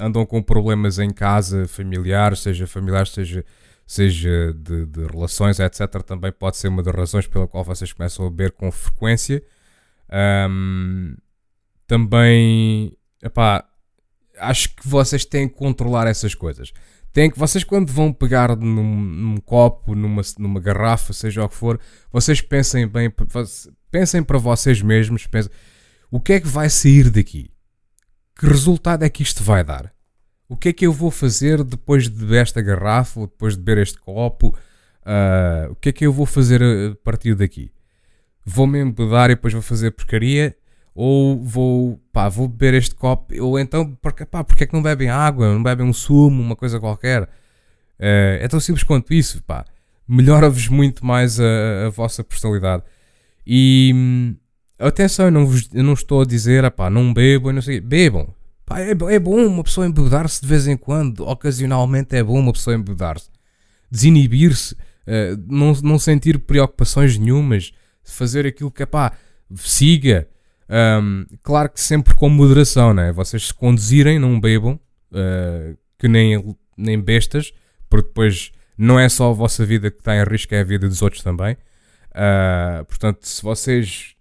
andam 0.00 0.24
com 0.24 0.42
problemas 0.42 0.98
em 0.98 1.10
casa, 1.10 1.68
familiares, 1.68 2.40
seja 2.40 2.66
familiares, 2.66 3.10
seja 3.10 3.44
seja 3.86 4.52
de, 4.54 4.84
de, 4.84 5.06
relações, 5.06 5.58
etc., 5.58 6.02
também 6.02 6.30
pode 6.30 6.58
ser 6.58 6.68
uma 6.68 6.82
das 6.82 6.94
razões 6.94 7.26
pela 7.26 7.48
qual 7.48 7.64
vocês 7.64 7.90
começam 7.92 8.26
a 8.26 8.30
beber 8.30 8.52
com 8.52 8.70
frequência. 8.70 9.42
Um, 10.50 11.16
também, 11.86 12.94
epá, 13.22 13.64
acho 14.38 14.74
que 14.74 14.86
vocês 14.86 15.24
têm 15.24 15.48
que 15.48 15.54
controlar 15.54 16.06
essas 16.06 16.34
coisas. 16.34 16.72
Têm 17.12 17.30
que, 17.30 17.38
vocês 17.38 17.64
quando 17.64 17.90
vão 17.90 18.12
pegar 18.12 18.54
num, 18.56 18.96
num, 18.96 19.36
copo, 19.38 19.94
numa, 19.94 20.22
numa 20.38 20.60
garrafa, 20.60 21.12
seja 21.12 21.44
o 21.44 21.48
que 21.48 21.54
for, 21.54 21.80
vocês 22.12 22.40
pensem 22.40 22.86
bem, 22.86 23.12
pensem 23.90 24.22
para 24.22 24.38
vocês 24.38 24.82
mesmos, 24.82 25.26
pensem, 25.26 25.50
o 26.10 26.20
que 26.20 26.34
é 26.34 26.40
que 26.40 26.48
vai 26.48 26.68
sair 26.68 27.10
daqui? 27.10 27.50
Que 28.38 28.46
resultado 28.46 29.04
é 29.04 29.08
que 29.08 29.22
isto 29.22 29.42
vai 29.42 29.64
dar? 29.64 29.92
o 30.48 30.56
que 30.56 30.70
é 30.70 30.72
que 30.72 30.86
eu 30.86 30.92
vou 30.92 31.10
fazer 31.10 31.62
depois 31.62 32.04
de 32.04 32.10
beber 32.10 32.42
esta 32.42 32.62
garrafa 32.62 33.20
ou 33.20 33.26
depois 33.26 33.54
de 33.54 33.62
beber 33.62 33.82
este 33.82 33.98
copo? 33.98 34.56
Uh, 35.02 35.72
o 35.72 35.74
que 35.76 35.90
é 35.90 35.92
que 35.92 36.06
eu 36.06 36.12
vou 36.12 36.24
fazer 36.24 36.62
a 36.62 36.94
partir 37.04 37.34
daqui? 37.34 37.70
Vou-me 38.44 38.80
embedar 38.80 39.30
e 39.30 39.34
depois 39.34 39.52
vou 39.52 39.62
fazer 39.62 39.90
porcaria? 39.90 40.56
Ou 41.00 41.40
vou, 41.40 42.00
pá, 42.12 42.28
vou 42.28 42.48
beber 42.48 42.74
este 42.74 42.92
copo? 42.92 43.32
Ou 43.40 43.56
então, 43.56 43.96
porque, 44.02 44.24
pá, 44.26 44.42
porque 44.42 44.64
é 44.64 44.66
que 44.66 44.74
não 44.74 44.82
bebem 44.82 45.08
água? 45.08 45.54
Não 45.54 45.62
bebem 45.62 45.86
um 45.86 45.92
sumo, 45.92 46.42
uma 46.42 46.56
coisa 46.56 46.80
qualquer? 46.80 47.22
Uh, 47.22 48.34
é 48.40 48.48
tão 48.48 48.58
simples 48.58 48.82
quanto 48.82 49.14
isso, 49.14 49.40
pá. 49.44 49.64
Melhora-vos 50.08 50.66
muito 50.66 51.06
mais 51.06 51.38
a, 51.38 51.86
a, 51.86 51.90
vossa 51.90 52.24
personalidade. 52.24 52.82
E 53.46 53.92
hum, 53.94 54.34
atenção, 54.76 55.26
eu 55.26 55.30
não, 55.30 55.46
vos, 55.46 55.68
eu 55.72 55.84
não 55.84 55.92
estou 55.92 56.22
a 56.22 56.24
dizer, 56.24 56.68
pá, 56.72 56.90
não 56.90 57.14
bebam, 57.14 57.52
não 57.52 57.62
sei, 57.62 57.80
bebam, 57.80 58.34
Pá, 58.66 58.80
é, 58.80 58.90
é 58.90 59.18
bom 59.20 59.46
uma 59.46 59.62
pessoa 59.62 59.86
embebedar-se 59.86 60.42
de 60.42 60.48
vez 60.48 60.66
em 60.66 60.76
quando, 60.76 61.20
ocasionalmente 61.20 62.16
é 62.16 62.24
bom 62.24 62.40
uma 62.40 62.52
pessoa 62.52 62.74
embebedar-se. 62.74 63.30
Desinibir-se, 63.88 64.74
uh, 64.74 65.40
não, 65.46 65.72
não 65.80 65.96
sentir 65.96 66.40
preocupações 66.40 67.16
nenhumas, 67.16 67.72
fazer 68.02 68.46
aquilo 68.46 68.72
que 68.72 68.84
pá, 68.84 69.12
siga. 69.54 70.26
Um, 70.70 71.24
claro 71.42 71.70
que 71.70 71.80
sempre 71.80 72.14
com 72.14 72.28
moderação, 72.28 72.92
né? 72.92 73.10
Vocês 73.12 73.48
se 73.48 73.54
conduzirem, 73.54 74.18
não 74.18 74.38
bebam, 74.38 74.78
uh, 75.12 75.76
que 75.98 76.08
nem, 76.08 76.56
nem 76.76 77.00
bestas, 77.00 77.52
porque 77.88 78.08
depois 78.08 78.52
não 78.76 78.98
é 78.98 79.08
só 79.08 79.30
a 79.30 79.34
vossa 79.34 79.64
vida 79.64 79.90
que 79.90 79.98
está 79.98 80.14
em 80.14 80.24
risco, 80.24 80.54
é 80.54 80.60
a 80.60 80.64
vida 80.64 80.88
dos 80.88 81.02
outros 81.02 81.22
também. 81.22 81.56
Uh, 82.10 82.84
portanto, 82.84 83.26
se 83.26 83.42
vocês 83.42 84.14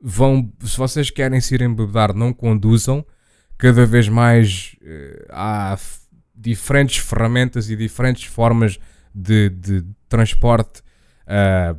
vão, 0.00 0.52
se 0.60 0.76
vocês 0.76 1.10
querem 1.10 1.40
se 1.40 1.54
ir 1.54 1.62
embebedar, 1.62 2.14
não 2.14 2.32
conduzam 2.32 3.04
cada 3.56 3.86
vez 3.86 4.08
mais 4.08 4.76
uh, 4.82 5.26
há 5.30 5.78
diferentes 6.34 6.98
ferramentas 6.98 7.70
e 7.70 7.76
diferentes 7.76 8.24
formas 8.24 8.78
de, 9.14 9.48
de 9.50 9.84
transporte 10.08 10.80
uh, 11.22 11.78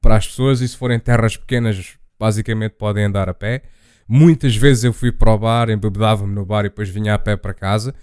para 0.00 0.16
as 0.16 0.26
pessoas 0.26 0.60
e 0.60 0.68
se 0.68 0.76
forem 0.76 0.98
terras 0.98 1.36
pequenas 1.36 1.99
basicamente 2.20 2.72
podem 2.72 3.04
andar 3.06 3.30
a 3.30 3.34
pé. 3.34 3.62
Muitas 4.06 4.54
vezes 4.54 4.84
eu 4.84 4.92
fui 4.92 5.10
para 5.10 5.32
o 5.32 5.38
bar, 5.38 5.70
embebedava-me 5.70 6.34
no 6.34 6.44
bar 6.44 6.60
e 6.66 6.68
depois 6.68 6.90
vinha 6.90 7.14
a 7.14 7.18
pé 7.18 7.36
para 7.36 7.54
casa, 7.54 7.94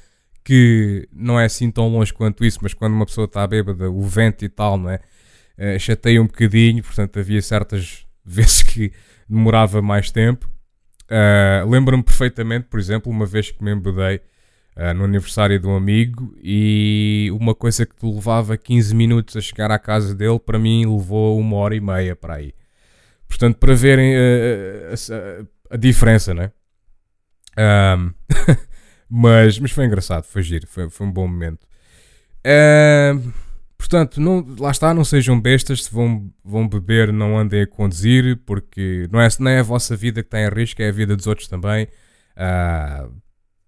que 0.43 1.07
não 1.13 1.39
é 1.39 1.45
assim 1.45 1.69
tão 1.69 1.87
longe 1.87 2.11
quanto 2.11 2.43
isso, 2.43 2.59
mas 2.61 2.73
quando 2.73 2.93
uma 2.93 3.05
pessoa 3.05 3.25
está 3.25 3.45
bêbada, 3.45 3.91
o 3.91 4.01
vento 4.01 4.43
e 4.43 4.49
tal, 4.49 4.77
não 4.77 4.89
é? 4.89 4.99
Uh, 5.57 5.79
chateia 5.79 6.21
um 6.21 6.25
bocadinho, 6.25 6.83
portanto 6.83 7.19
havia 7.19 7.41
certas 7.41 8.05
vezes 8.25 8.63
que 8.63 8.91
demorava 9.29 9.81
mais 9.81 10.09
tempo. 10.09 10.49
Uh, 11.05 11.69
Lembro-me 11.69 12.03
perfeitamente, 12.03 12.67
por 12.69 12.79
exemplo, 12.79 13.11
uma 13.11 13.25
vez 13.25 13.51
que 13.51 13.63
me 13.63 13.71
embedei 13.71 14.21
uh, 14.77 14.93
no 14.95 15.03
aniversário 15.03 15.59
de 15.59 15.67
um 15.67 15.75
amigo 15.75 16.33
e 16.41 17.29
uma 17.33 17.53
coisa 17.53 17.85
que 17.85 17.95
tu 17.95 18.15
levava 18.15 18.57
15 18.57 18.95
minutos 18.95 19.35
a 19.35 19.41
chegar 19.41 19.71
à 19.71 19.77
casa 19.77 20.15
dele, 20.15 20.39
para 20.39 20.57
mim 20.57 20.85
levou 20.85 21.37
uma 21.37 21.57
hora 21.57 21.75
e 21.75 21.81
meia 21.81 22.15
para 22.15 22.35
aí. 22.35 22.53
Portanto, 23.27 23.57
para 23.57 23.73
verem 23.73 24.15
uh, 24.15 24.93
a, 25.71 25.75
a, 25.75 25.77
diferença, 25.77 26.33
né? 26.33 26.51
Um, 27.57 28.13
mas, 29.09 29.59
mas 29.59 29.71
foi 29.71 29.85
engraçado, 29.85 30.23
foi 30.23 30.41
giro, 30.43 30.67
foi, 30.67 30.89
foi 30.89 31.07
um 31.07 31.11
bom 31.11 31.27
momento. 31.27 31.67
Portanto, 33.77 34.19
não, 34.19 34.45
lá 34.59 34.71
está, 34.71 34.93
não 34.93 35.05
sejam 35.05 35.39
bestas, 35.39 35.83
se 35.83 35.93
vão, 35.93 36.31
vão 36.43 36.67
beber, 36.67 37.13
não 37.13 37.37
andem 37.37 37.61
a 37.61 37.67
conduzir, 37.67 38.37
porque 38.45 39.07
não 39.11 39.21
é, 39.21 39.27
não 39.39 39.51
é 39.51 39.59
a 39.59 39.63
vossa 39.63 39.95
vida 39.95 40.23
que 40.23 40.27
está 40.27 40.41
em 40.41 40.49
risco, 40.49 40.81
é 40.81 40.89
a 40.89 40.91
vida 40.91 41.15
dos 41.15 41.27
outros 41.27 41.47
também. 41.47 41.87
Uh, 42.35 43.13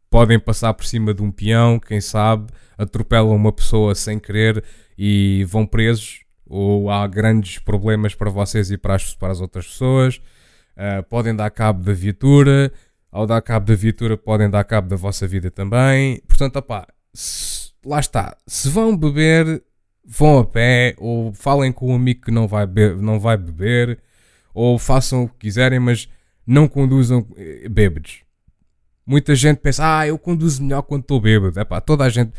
podem 0.10 0.40
passar 0.40 0.74
por 0.74 0.86
cima 0.86 1.14
de 1.14 1.22
um 1.22 1.32
peão, 1.32 1.80
quem 1.80 2.02
sabe, 2.02 2.52
atropelam 2.78 3.36
uma 3.36 3.54
pessoa 3.54 3.94
sem 3.94 4.20
querer 4.20 4.64
e 4.98 5.46
vão 5.48 5.66
presos, 5.66 6.22
ou 6.50 6.90
há 6.90 7.06
grandes 7.08 7.60
problemas 7.60 8.16
para 8.16 8.30
vocês 8.30 8.72
e 8.72 8.78
para 8.78 8.96
as, 8.96 9.14
para 9.14 9.32
as 9.32 9.40
outras 9.40 9.68
pessoas. 9.68 10.18
Uh, 10.76 11.04
podem 11.10 11.36
dar 11.36 11.50
cabo 11.52 11.84
da 11.84 11.94
viatura, 11.94 12.72
ao 13.12 13.28
dar 13.28 13.42
cabo 13.42 13.68
da 13.68 13.76
viatura, 13.76 14.18
podem 14.18 14.50
dar 14.50 14.64
cabo 14.64 14.90
da 14.90 14.96
vossa 14.96 15.28
vida 15.28 15.52
também. 15.52 16.22
Portanto, 16.28 16.56
opá, 16.58 16.88
se, 17.14 17.72
lá 17.86 18.00
está, 18.00 18.36
se 18.48 18.70
vão 18.70 18.98
beber 18.98 19.64
vão 20.10 20.40
a 20.40 20.46
pé, 20.46 20.96
ou 20.98 21.32
falem 21.34 21.72
com 21.72 21.92
um 21.92 21.96
amigo 21.96 22.22
que 22.22 22.32
não 22.32 22.48
vai, 22.48 22.66
beber, 22.66 22.98
não 23.00 23.20
vai 23.20 23.38
beber, 23.38 24.00
ou 24.54 24.80
façam 24.80 25.24
o 25.24 25.30
que 25.30 25.38
quiserem, 25.38 25.80
mas 25.80 26.10
não 26.46 26.68
conduzam 26.68 27.28
eh, 27.38 27.70
bêbados. 27.70 28.24
Muita 29.06 29.36
gente 29.36 29.60
pensa, 29.60 30.00
ah, 30.00 30.08
eu 30.08 30.18
conduzo 30.18 30.64
melhor 30.64 30.82
quando 30.82 31.02
estou 31.02 31.22
bêbado. 31.22 31.60
Epá, 31.60 31.80
toda 31.80 32.04
a 32.04 32.10
gente. 32.10 32.32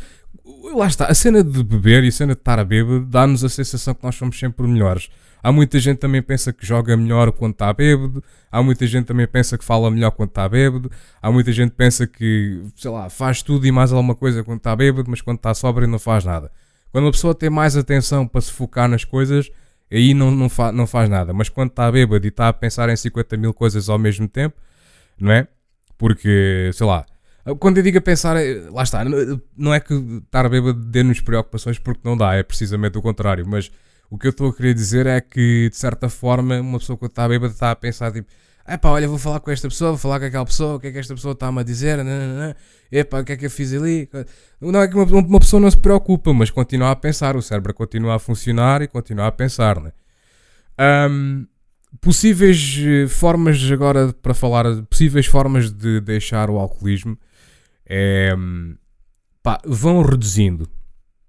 Lá 0.74 0.86
está, 0.86 1.06
a 1.06 1.14
cena 1.14 1.42
de 1.42 1.62
beber 1.64 2.04
e 2.04 2.08
a 2.08 2.12
cena 2.12 2.34
de 2.34 2.40
estar 2.40 2.58
a 2.58 2.64
bêbado 2.64 3.04
dá-nos 3.04 3.44
a 3.44 3.48
sensação 3.48 3.94
que 3.94 4.04
nós 4.04 4.14
somos 4.14 4.38
sempre 4.38 4.66
melhores. 4.66 5.10
Há 5.42 5.50
muita 5.50 5.78
gente 5.78 5.98
também 5.98 6.22
pensa 6.22 6.52
que 6.52 6.66
joga 6.66 6.96
melhor 6.96 7.32
quando 7.32 7.52
está 7.52 7.72
bêbado. 7.72 8.22
Há 8.52 8.62
muita 8.62 8.86
gente 8.86 9.06
também 9.06 9.26
pensa 9.26 9.56
que 9.56 9.64
fala 9.64 9.90
melhor 9.90 10.10
quando 10.10 10.28
está 10.28 10.48
bêbado. 10.48 10.90
Há 11.20 11.30
muita 11.32 11.50
gente 11.50 11.72
pensa 11.72 12.06
que, 12.06 12.62
sei 12.76 12.90
lá, 12.90 13.08
faz 13.08 13.42
tudo 13.42 13.66
e 13.66 13.72
mais 13.72 13.92
alguma 13.92 14.14
coisa 14.14 14.44
quando 14.44 14.58
está 14.58 14.76
bêbado, 14.76 15.10
mas 15.10 15.20
quando 15.22 15.38
está 15.38 15.54
sóbrio 15.54 15.88
não 15.88 15.98
faz 15.98 16.24
nada. 16.24 16.50
Quando 16.92 17.08
a 17.08 17.10
pessoa 17.10 17.34
tem 17.34 17.48
mais 17.48 17.76
atenção 17.76 18.26
para 18.26 18.40
se 18.40 18.52
focar 18.52 18.88
nas 18.88 19.04
coisas, 19.04 19.50
aí 19.90 20.12
não, 20.12 20.30
não, 20.30 20.48
fa 20.48 20.72
não 20.72 20.86
faz 20.86 21.08
nada. 21.08 21.32
Mas 21.32 21.48
quando 21.48 21.70
está 21.70 21.90
bêbado 21.90 22.26
e 22.26 22.28
está 22.28 22.48
a 22.48 22.52
pensar 22.52 22.88
em 22.90 22.96
50 22.96 23.36
mil 23.36 23.54
coisas 23.54 23.88
ao 23.88 23.98
mesmo 23.98 24.28
tempo, 24.28 24.56
não 25.18 25.32
é? 25.32 25.48
Porque, 25.96 26.70
sei 26.74 26.86
lá, 26.86 27.06
quando 27.58 27.78
eu 27.78 27.82
digo 27.82 27.98
a 27.98 28.00
pensar, 28.00 28.36
eh, 28.36 28.68
lá 28.70 28.82
está, 28.82 29.04
não 29.56 29.72
é 29.72 29.80
que 29.80 29.94
estar 29.94 30.48
bêbado 30.48 30.74
dê-nos 30.74 31.20
preocupações 31.20 31.78
porque 31.78 32.00
não 32.04 32.16
dá, 32.16 32.34
é 32.34 32.42
precisamente 32.42 32.98
o 32.98 33.02
contrário. 33.02 33.46
Mas 33.46 33.70
o 34.10 34.18
que 34.18 34.26
eu 34.26 34.30
estou 34.30 34.50
a 34.50 34.54
querer 34.54 34.74
dizer 34.74 35.06
é 35.06 35.20
que, 35.20 35.68
de 35.70 35.76
certa 35.76 36.08
forma, 36.08 36.60
uma 36.60 36.78
pessoa 36.78 36.96
quando 36.96 37.10
está 37.10 37.28
bêbada 37.28 37.52
está 37.52 37.70
a 37.70 37.76
pensar 37.76 38.12
tipo 38.12 38.28
Epá, 38.68 38.90
olha, 38.90 39.08
vou 39.08 39.18
falar 39.18 39.40
com 39.40 39.50
esta 39.50 39.68
pessoa, 39.68 39.90
vou 39.90 39.98
falar 39.98 40.20
com 40.20 40.26
aquela 40.26 40.44
pessoa, 40.44 40.76
o 40.76 40.80
que 40.80 40.86
é 40.86 40.92
que 40.92 40.98
esta 40.98 41.12
pessoa 41.12 41.32
está-me 41.32 41.58
a 41.58 41.62
dizer? 41.64 41.96
Nananã. 41.96 42.54
Epá, 42.92 43.20
o 43.20 43.24
que 43.24 43.32
é 43.32 43.36
que 43.36 43.46
eu 43.46 43.50
fiz 43.50 43.72
ali? 43.72 44.08
Não 44.60 44.80
é 44.80 44.86
que 44.86 44.94
uma, 44.94 45.04
uma, 45.04 45.40
pessoa 45.40 45.60
não 45.60 45.68
se 45.68 45.76
preocupa, 45.76 46.32
mas 46.32 46.50
continua 46.50 46.92
a 46.92 46.96
pensar, 46.96 47.34
o 47.34 47.42
cérebro 47.42 47.74
continua 47.74 48.14
a 48.14 48.18
funcionar 48.20 48.80
e 48.80 48.86
continua 48.86 49.26
a 49.26 49.32
pensar, 49.32 49.80
né? 49.80 49.90
Um, 51.10 51.46
possíveis 52.00 52.78
eh, 52.80 53.08
formas 53.08 53.60
agora 53.72 54.12
para 54.12 54.34
falar, 54.34 54.64
possíveis 54.82 55.26
formas 55.26 55.72
de 55.72 56.00
deixar 56.00 56.48
o 56.48 56.56
alcoolismo 56.56 57.18
é 57.90 58.32
pá, 59.42 59.60
vão 59.66 60.02
reduzindo, 60.02 60.70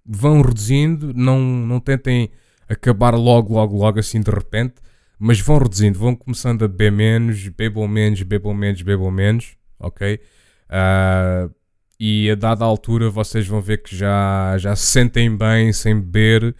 vão 0.05 0.41
reduzindo, 0.41 1.13
não, 1.13 1.39
não 1.39 1.79
tentem 1.79 2.29
acabar 2.69 3.15
logo, 3.15 3.53
logo, 3.53 3.75
logo 3.75 3.99
assim 3.99 4.21
de 4.21 4.29
repente 4.29 4.75
mas 5.23 5.39
vão 5.39 5.59
reduzindo, 5.59 5.99
vão 5.99 6.15
começando 6.15 6.65
a 6.65 6.67
beber 6.67 6.91
menos, 6.91 7.47
bebam 7.49 7.87
menos, 7.87 8.23
bebam 8.23 8.55
menos, 8.55 8.81
bebam 8.81 9.11
menos, 9.11 9.55
ok? 9.79 10.19
Uh, 10.65 11.53
e 11.99 12.31
a 12.31 12.33
dada 12.33 12.65
altura 12.65 13.07
vocês 13.07 13.45
vão 13.45 13.61
ver 13.61 13.83
que 13.83 13.95
já, 13.95 14.57
já 14.57 14.75
se 14.75 14.87
sentem 14.87 15.37
bem 15.37 15.71
sem 15.73 15.93
beber 15.93 16.55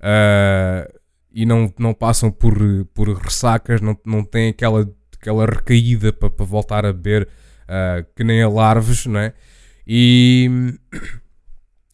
uh, 0.00 0.90
e 1.30 1.44
não, 1.44 1.70
não 1.78 1.92
passam 1.92 2.30
por, 2.30 2.56
por 2.94 3.14
ressacas, 3.14 3.82
não, 3.82 3.94
não 4.06 4.24
têm 4.24 4.48
aquela, 4.48 4.90
aquela 5.20 5.44
recaída 5.44 6.10
para, 6.10 6.30
para 6.30 6.46
voltar 6.46 6.86
a 6.86 6.92
beber 6.94 7.28
uh, 7.68 8.06
que 8.16 8.24
nem 8.24 8.42
a 8.42 8.48
larves, 8.48 9.06
não 9.06 9.20
é? 9.20 9.34
E 9.86 10.50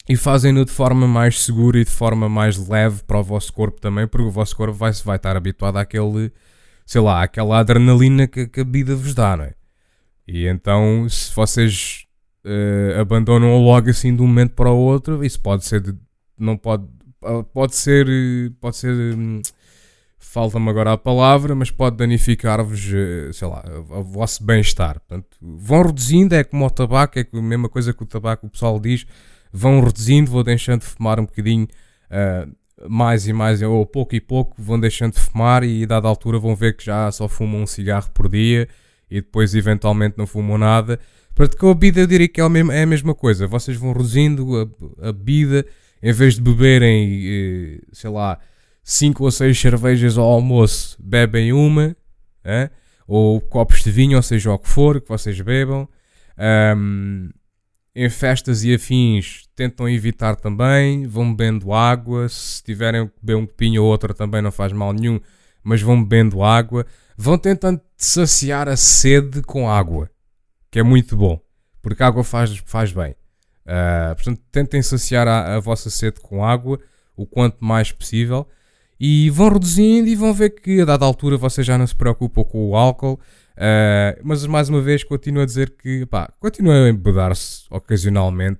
e 0.07 0.15
fazem-no 0.15 0.63
de 0.63 0.71
forma 0.71 1.07
mais 1.07 1.41
segura 1.43 1.79
e 1.79 1.83
de 1.83 1.89
forma 1.89 2.29
mais 2.29 2.57
leve 2.67 3.03
para 3.03 3.19
o 3.19 3.23
vosso 3.23 3.51
corpo 3.51 3.81
também, 3.81 4.07
porque 4.07 4.27
o 4.27 4.31
vosso 4.31 4.55
corpo 4.55 4.73
vai, 4.73 4.91
vai 4.91 5.15
estar 5.15 5.35
habituado 5.35 5.77
àquele, 5.77 6.31
sei 6.85 7.01
lá, 7.01 7.23
àquela 7.23 7.59
adrenalina 7.59 8.27
que, 8.27 8.47
que 8.47 8.61
a 8.61 8.63
vida 8.63 8.95
vos 8.95 9.15
dá, 9.15 9.35
não 9.35 9.45
é? 9.45 9.53
E 10.27 10.47
então, 10.47 11.07
se 11.09 11.33
vocês 11.33 12.05
uh, 12.45 12.99
abandonam 12.99 13.57
logo 13.63 13.89
assim 13.89 14.15
de 14.15 14.21
um 14.21 14.27
momento 14.27 14.53
para 14.53 14.69
o 14.69 14.77
outro, 14.77 15.23
isso 15.23 15.41
pode 15.41 15.65
ser, 15.65 15.81
de, 15.81 15.95
não 16.37 16.55
pode, 16.55 16.85
pode 17.51 17.75
ser, 17.75 18.07
pode 18.61 18.77
ser, 18.77 18.93
hum, 18.93 19.41
falta-me 20.35 20.69
agora 20.69 20.91
a 20.91 20.97
palavra, 20.97 21.55
mas 21.55 21.71
pode 21.71 21.95
danificar-vos, 21.95 22.91
uh, 22.91 23.31
sei 23.31 23.47
lá, 23.47 23.63
o 23.89 24.03
vosso 24.03 24.43
bem-estar. 24.43 24.99
Portanto, 24.99 25.37
vão 25.41 25.83
reduzindo, 25.83 26.35
é 26.35 26.43
como 26.43 26.65
o 26.65 26.69
tabaco, 26.69 27.17
é 27.17 27.25
a 27.31 27.41
mesma 27.41 27.69
coisa 27.69 27.93
que 27.93 28.03
o 28.03 28.05
tabaco 28.05 28.45
o 28.45 28.49
pessoal 28.49 28.77
diz, 28.77 29.07
vão 29.53 29.79
reduzindo, 29.79 30.29
vão 30.29 30.43
deixando 30.43 30.81
de 30.81 30.87
fumar 30.87 31.21
um 31.21 31.25
bocadinho 31.25 31.69
uh, 32.11 32.89
mais 32.89 33.25
e 33.29 33.31
mais, 33.31 33.61
ou 33.61 33.85
pouco 33.85 34.13
e 34.13 34.19
pouco, 34.19 34.61
vão 34.61 34.77
deixando 34.77 35.13
de 35.13 35.21
fumar 35.21 35.63
e 35.63 35.83
a 35.83 35.87
dada 35.87 36.05
altura 36.09 36.37
vão 36.37 36.53
ver 36.53 36.75
que 36.75 36.83
já 36.83 37.09
só 37.13 37.29
fumam 37.29 37.61
um 37.61 37.65
cigarro 37.65 38.11
por 38.11 38.27
dia 38.27 38.67
e 39.09 39.21
depois 39.21 39.55
eventualmente 39.55 40.17
não 40.17 40.27
fumam 40.27 40.57
nada. 40.57 40.99
Portanto, 41.33 41.57
com 41.57 41.69
a 41.69 41.73
bebida 41.73 42.01
eu 42.01 42.07
diria 42.07 42.27
que 42.27 42.41
é 42.41 42.43
a 42.43 42.49
mesma, 42.49 42.75
é 42.75 42.83
a 42.83 42.85
mesma 42.85 43.15
coisa. 43.15 43.47
Vocês 43.47 43.77
vão 43.77 43.93
reduzindo 43.93 44.69
a, 45.01 45.07
a 45.07 45.13
bebida, 45.13 45.65
em 46.03 46.11
vez 46.11 46.35
de 46.35 46.41
beberem, 46.41 47.21
eh, 47.25 47.79
sei 47.93 48.09
lá, 48.09 48.37
5 48.87 49.23
ou 49.23 49.31
6 49.31 49.59
cervejas 49.59 50.15
ao 50.15 50.25
almoço, 50.25 50.95
bebem 51.01 51.51
uma, 51.51 51.97
é? 52.43 52.69
ou 53.07 53.41
copos 53.41 53.83
de 53.83 53.89
vinho, 53.89 54.15
ou 54.15 54.21
seja, 54.21 54.51
o 54.51 54.59
que 54.59 54.69
for 54.69 55.01
que 55.01 55.09
vocês 55.09 55.41
bebam. 55.41 55.89
Um, 56.77 57.31
em 57.95 58.09
festas 58.09 58.63
e 58.63 58.75
afins 58.75 59.49
tentam 59.55 59.89
evitar 59.89 60.35
também, 60.35 61.07
vão 61.07 61.33
bebendo 61.33 61.73
água, 61.73 62.29
se 62.29 62.61
tiverem 62.61 63.07
que 63.07 63.13
beber 63.23 63.39
um 63.39 63.47
copinho 63.47 63.81
ou 63.81 63.89
outra 63.89 64.13
também 64.13 64.41
não 64.41 64.51
faz 64.51 64.71
mal 64.71 64.93
nenhum, 64.93 65.19
mas 65.63 65.81
vão 65.81 66.03
bebendo 66.03 66.43
água, 66.43 66.85
vão 67.17 67.39
tentando 67.39 67.81
saciar 67.97 68.69
a 68.69 68.77
sede 68.77 69.41
com 69.41 69.67
água, 69.67 70.11
que 70.69 70.77
é 70.77 70.83
muito 70.83 71.17
bom, 71.17 71.39
porque 71.81 72.03
água 72.03 72.23
faz, 72.23 72.55
faz 72.65 72.91
bem. 72.91 73.15
Uh, 73.65 74.13
portanto, 74.13 74.41
tentem 74.51 74.81
saciar 74.83 75.27
a, 75.27 75.55
a 75.55 75.59
vossa 75.59 75.89
sede 75.89 76.19
com 76.19 76.45
água 76.45 76.79
o 77.15 77.25
quanto 77.25 77.65
mais 77.65 77.91
possível 77.91 78.47
e 78.99 79.29
vão 79.29 79.49
reduzindo 79.49 80.07
e 80.07 80.15
vão 80.15 80.33
ver 80.33 80.51
que 80.51 80.81
a 80.81 80.85
dada 80.85 81.05
altura 81.05 81.37
vocês 81.37 81.65
já 81.65 81.77
não 81.77 81.85
se 81.85 81.95
preocupam 81.95 82.43
com 82.43 82.69
o 82.69 82.75
álcool 82.75 83.19
Uh, 83.55 84.19
mas 84.21 84.45
mais 84.45 84.67
uma 84.67 84.81
vez 84.81 85.03
continuo 85.03 85.41
a 85.41 85.45
dizer 85.45 85.75
que 85.77 86.05
pá, 86.05 86.29
continuem 86.39 86.87
a 86.87 86.89
embedar-se 86.89 87.65
ocasionalmente, 87.69 88.59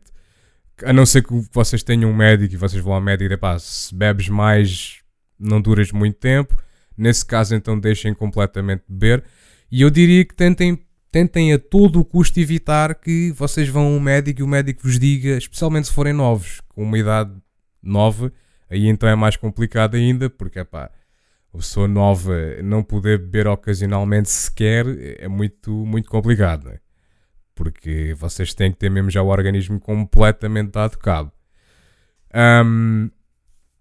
a 0.83 0.93
não 0.93 1.05
ser 1.05 1.21
que 1.21 1.33
vocês 1.51 1.83
tenham 1.83 2.09
um 2.09 2.15
médico 2.15 2.53
e 2.53 2.57
vocês 2.57 2.81
vão 2.81 2.93
ao 2.93 3.01
médico 3.01 3.33
e 3.33 3.37
pá, 3.37 3.59
se 3.59 3.93
bebes 3.93 4.29
mais 4.29 4.99
não 5.37 5.61
duras 5.61 5.91
muito 5.91 6.17
tempo. 6.17 6.55
Nesse 6.97 7.25
caso, 7.25 7.53
então 7.53 7.77
deixem 7.77 8.13
completamente 8.13 8.83
beber. 8.87 9.25
E 9.69 9.81
eu 9.81 9.89
diria 9.89 10.23
que 10.23 10.33
tentem, 10.33 10.79
tentem 11.11 11.51
a 11.51 11.59
todo 11.59 11.99
o 11.99 12.05
custo 12.05 12.39
evitar 12.39 12.95
que 12.95 13.33
vocês 13.33 13.67
vão 13.67 13.93
ao 13.93 13.99
médico 13.99 14.39
e 14.39 14.43
o 14.43 14.47
médico 14.47 14.83
vos 14.83 14.97
diga, 14.97 15.37
especialmente 15.37 15.87
se 15.87 15.93
forem 15.93 16.13
novos, 16.13 16.61
com 16.69 16.83
uma 16.83 16.97
idade 16.97 17.31
nova, 17.83 18.31
aí 18.75 18.87
então 18.87 19.09
é 19.09 19.15
mais 19.15 19.35
complicado 19.35 19.95
ainda, 19.95 20.29
porque 20.29 20.59
é 20.59 20.63
pá 20.63 20.91
uma 21.55 21.59
pessoa 21.59 21.87
nova 21.87 22.33
não 22.61 22.83
poder 22.83 23.17
beber 23.17 23.47
ocasionalmente 23.47 24.29
sequer 24.29 24.85
é 25.19 25.27
muito, 25.27 25.71
muito 25.71 26.09
complicado, 26.09 26.65
não 26.65 26.71
é? 26.71 26.79
Porque 27.55 28.13
vocês 28.17 28.53
têm 28.53 28.71
que 28.71 28.77
ter 28.77 28.89
mesmo 28.91 29.09
já 29.09 29.21
o 29.21 29.27
organismo 29.27 29.79
completamente 29.79 30.71
dado 30.71 30.97
cabo. 30.97 31.31
Um, 32.35 33.09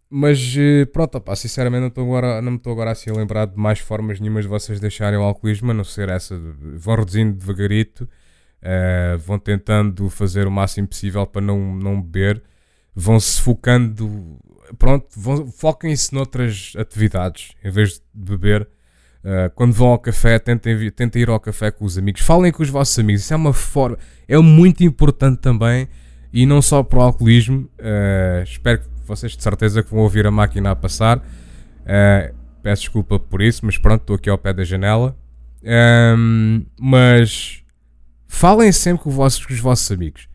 mas 0.08 0.54
eh, 0.56 0.84
pronto, 0.86 1.16
opa, 1.16 1.34
sinceramente 1.34 1.80
não, 1.80 1.88
estou 1.88 2.04
agora, 2.04 2.40
não 2.40 2.52
me 2.52 2.58
estou 2.58 2.72
agora 2.72 2.92
assim 2.92 3.10
a 3.10 3.14
lembrar 3.14 3.46
de 3.46 3.58
mais 3.58 3.80
formas 3.80 4.20
nenhumas 4.20 4.44
de 4.44 4.48
vocês 4.48 4.78
deixarem 4.78 5.18
o 5.18 5.22
alcoolismo, 5.22 5.72
a 5.72 5.74
não 5.74 5.82
ser 5.82 6.08
essa. 6.08 6.38
Vão 6.76 6.94
reduzindo 6.94 7.36
devagarito, 7.36 8.04
uh, 8.04 9.18
vão 9.18 9.40
tentando 9.40 10.08
fazer 10.08 10.46
o 10.46 10.52
máximo 10.52 10.86
possível 10.86 11.26
para 11.26 11.42
não, 11.42 11.74
não 11.74 12.00
beber, 12.00 12.40
vão 12.94 13.18
se 13.18 13.40
focando 13.40 14.38
pronto, 14.78 15.06
foquem-se 15.56 16.14
noutras 16.14 16.72
atividades 16.78 17.52
em 17.62 17.70
vez 17.70 17.94
de 17.94 18.02
beber. 18.14 18.68
Uh, 19.24 19.48
quando 19.54 19.72
vão 19.72 19.88
ao 19.88 19.98
café, 19.98 20.38
tentem, 20.38 20.90
tentem 20.90 21.22
ir 21.22 21.30
ao 21.30 21.40
café 21.40 21.70
com 21.70 21.86
os 21.86 21.96
amigos, 21.96 22.20
falem 22.20 22.52
com 22.52 22.62
os 22.62 22.68
vossos 22.68 22.98
amigos. 22.98 23.22
Isso 23.22 23.32
é 23.32 23.36
uma 23.36 23.54
forma, 23.54 23.98
é 24.28 24.36
muito 24.38 24.84
importante 24.84 25.40
também 25.40 25.88
e 26.32 26.44
não 26.44 26.60
só 26.60 26.82
para 26.82 26.98
o 26.98 27.02
alcoolismo. 27.02 27.68
Uh, 27.78 28.42
espero 28.44 28.80
que 28.80 28.86
vocês 29.06 29.34
de 29.34 29.42
certeza 29.42 29.82
que 29.82 29.90
vão 29.90 30.00
ouvir 30.00 30.26
a 30.26 30.30
máquina 30.30 30.72
a 30.72 30.76
passar. 30.76 31.18
Uh, 31.18 32.34
peço 32.62 32.82
desculpa 32.82 33.18
por 33.18 33.40
isso, 33.40 33.64
mas 33.64 33.78
pronto, 33.78 34.02
estou 34.02 34.16
aqui 34.16 34.28
ao 34.28 34.36
pé 34.36 34.52
da 34.52 34.64
janela. 34.64 35.16
Um, 35.64 36.66
mas 36.78 37.62
falem 38.28 38.70
sempre 38.72 39.04
com 39.04 39.08
os 39.08 39.16
vossos, 39.16 39.46
com 39.46 39.54
os 39.54 39.60
vossos 39.60 39.90
amigos 39.90 40.28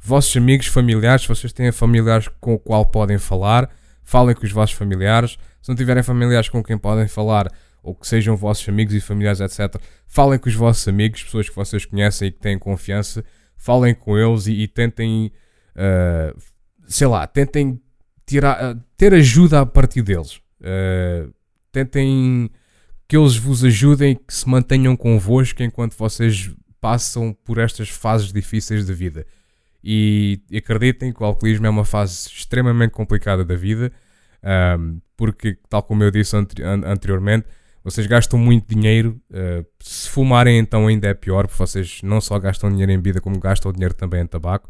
vossos 0.00 0.36
amigos, 0.36 0.66
familiares, 0.66 1.22
se 1.22 1.28
vocês 1.28 1.52
têm 1.52 1.70
familiares 1.72 2.28
com 2.40 2.54
o 2.54 2.58
qual 2.58 2.86
podem 2.86 3.18
falar, 3.18 3.70
falem 4.02 4.34
com 4.34 4.44
os 4.44 4.52
vossos 4.52 4.76
familiares. 4.76 5.38
Se 5.60 5.68
não 5.68 5.76
tiverem 5.76 6.02
familiares 6.02 6.48
com 6.48 6.62
quem 6.62 6.78
podem 6.78 7.08
falar, 7.08 7.48
ou 7.82 7.94
que 7.94 8.06
sejam 8.06 8.36
vossos 8.36 8.68
amigos 8.68 8.94
e 8.94 9.00
familiares, 9.00 9.40
etc., 9.40 9.80
falem 10.06 10.38
com 10.38 10.48
os 10.48 10.54
vossos 10.54 10.86
amigos, 10.88 11.22
pessoas 11.22 11.48
que 11.48 11.56
vocês 11.56 11.84
conhecem 11.84 12.28
e 12.28 12.32
que 12.32 12.40
têm 12.40 12.58
confiança, 12.58 13.24
falem 13.56 13.94
com 13.94 14.16
eles 14.16 14.46
e, 14.46 14.52
e 14.52 14.68
tentem, 14.68 15.32
uh, 15.74 16.38
sei 16.86 17.06
lá, 17.06 17.26
tentem 17.26 17.80
tirar, 18.26 18.76
uh, 18.76 18.80
ter 18.96 19.12
ajuda 19.14 19.60
a 19.60 19.66
partir 19.66 20.02
deles. 20.02 20.36
Uh, 20.60 21.32
tentem 21.72 22.50
que 23.06 23.16
eles 23.16 23.36
vos 23.36 23.64
ajudem, 23.64 24.14
que 24.14 24.34
se 24.34 24.48
mantenham 24.48 24.96
convosco 24.96 25.62
enquanto 25.62 25.94
vocês 25.96 26.50
passam 26.80 27.36
por 27.44 27.58
estas 27.58 27.88
fases 27.88 28.32
difíceis 28.32 28.86
de 28.86 28.92
vida. 28.92 29.26
E 29.82 30.42
acreditem 30.56 31.12
que 31.12 31.22
o 31.22 31.26
alcoolismo 31.26 31.66
é 31.66 31.70
uma 31.70 31.84
fase 31.84 32.28
extremamente 32.28 32.90
complicada 32.90 33.44
da 33.44 33.54
vida, 33.54 33.92
um, 34.78 35.00
porque, 35.16 35.56
tal 35.68 35.82
como 35.82 36.02
eu 36.02 36.10
disse 36.10 36.36
anteriormente, 36.36 37.46
vocês 37.82 38.06
gastam 38.06 38.38
muito 38.38 38.74
dinheiro. 38.74 39.20
Uh, 39.30 39.64
se 39.80 40.08
fumarem, 40.08 40.58
então 40.58 40.86
ainda 40.86 41.08
é 41.08 41.14
pior, 41.14 41.46
porque 41.46 41.58
vocês 41.58 42.00
não 42.02 42.20
só 42.20 42.38
gastam 42.38 42.70
dinheiro 42.70 42.92
em 42.92 42.96
bebida, 42.96 43.20
como 43.20 43.38
gastam 43.38 43.72
dinheiro 43.72 43.94
também 43.94 44.22
em 44.22 44.26
tabaco. 44.26 44.68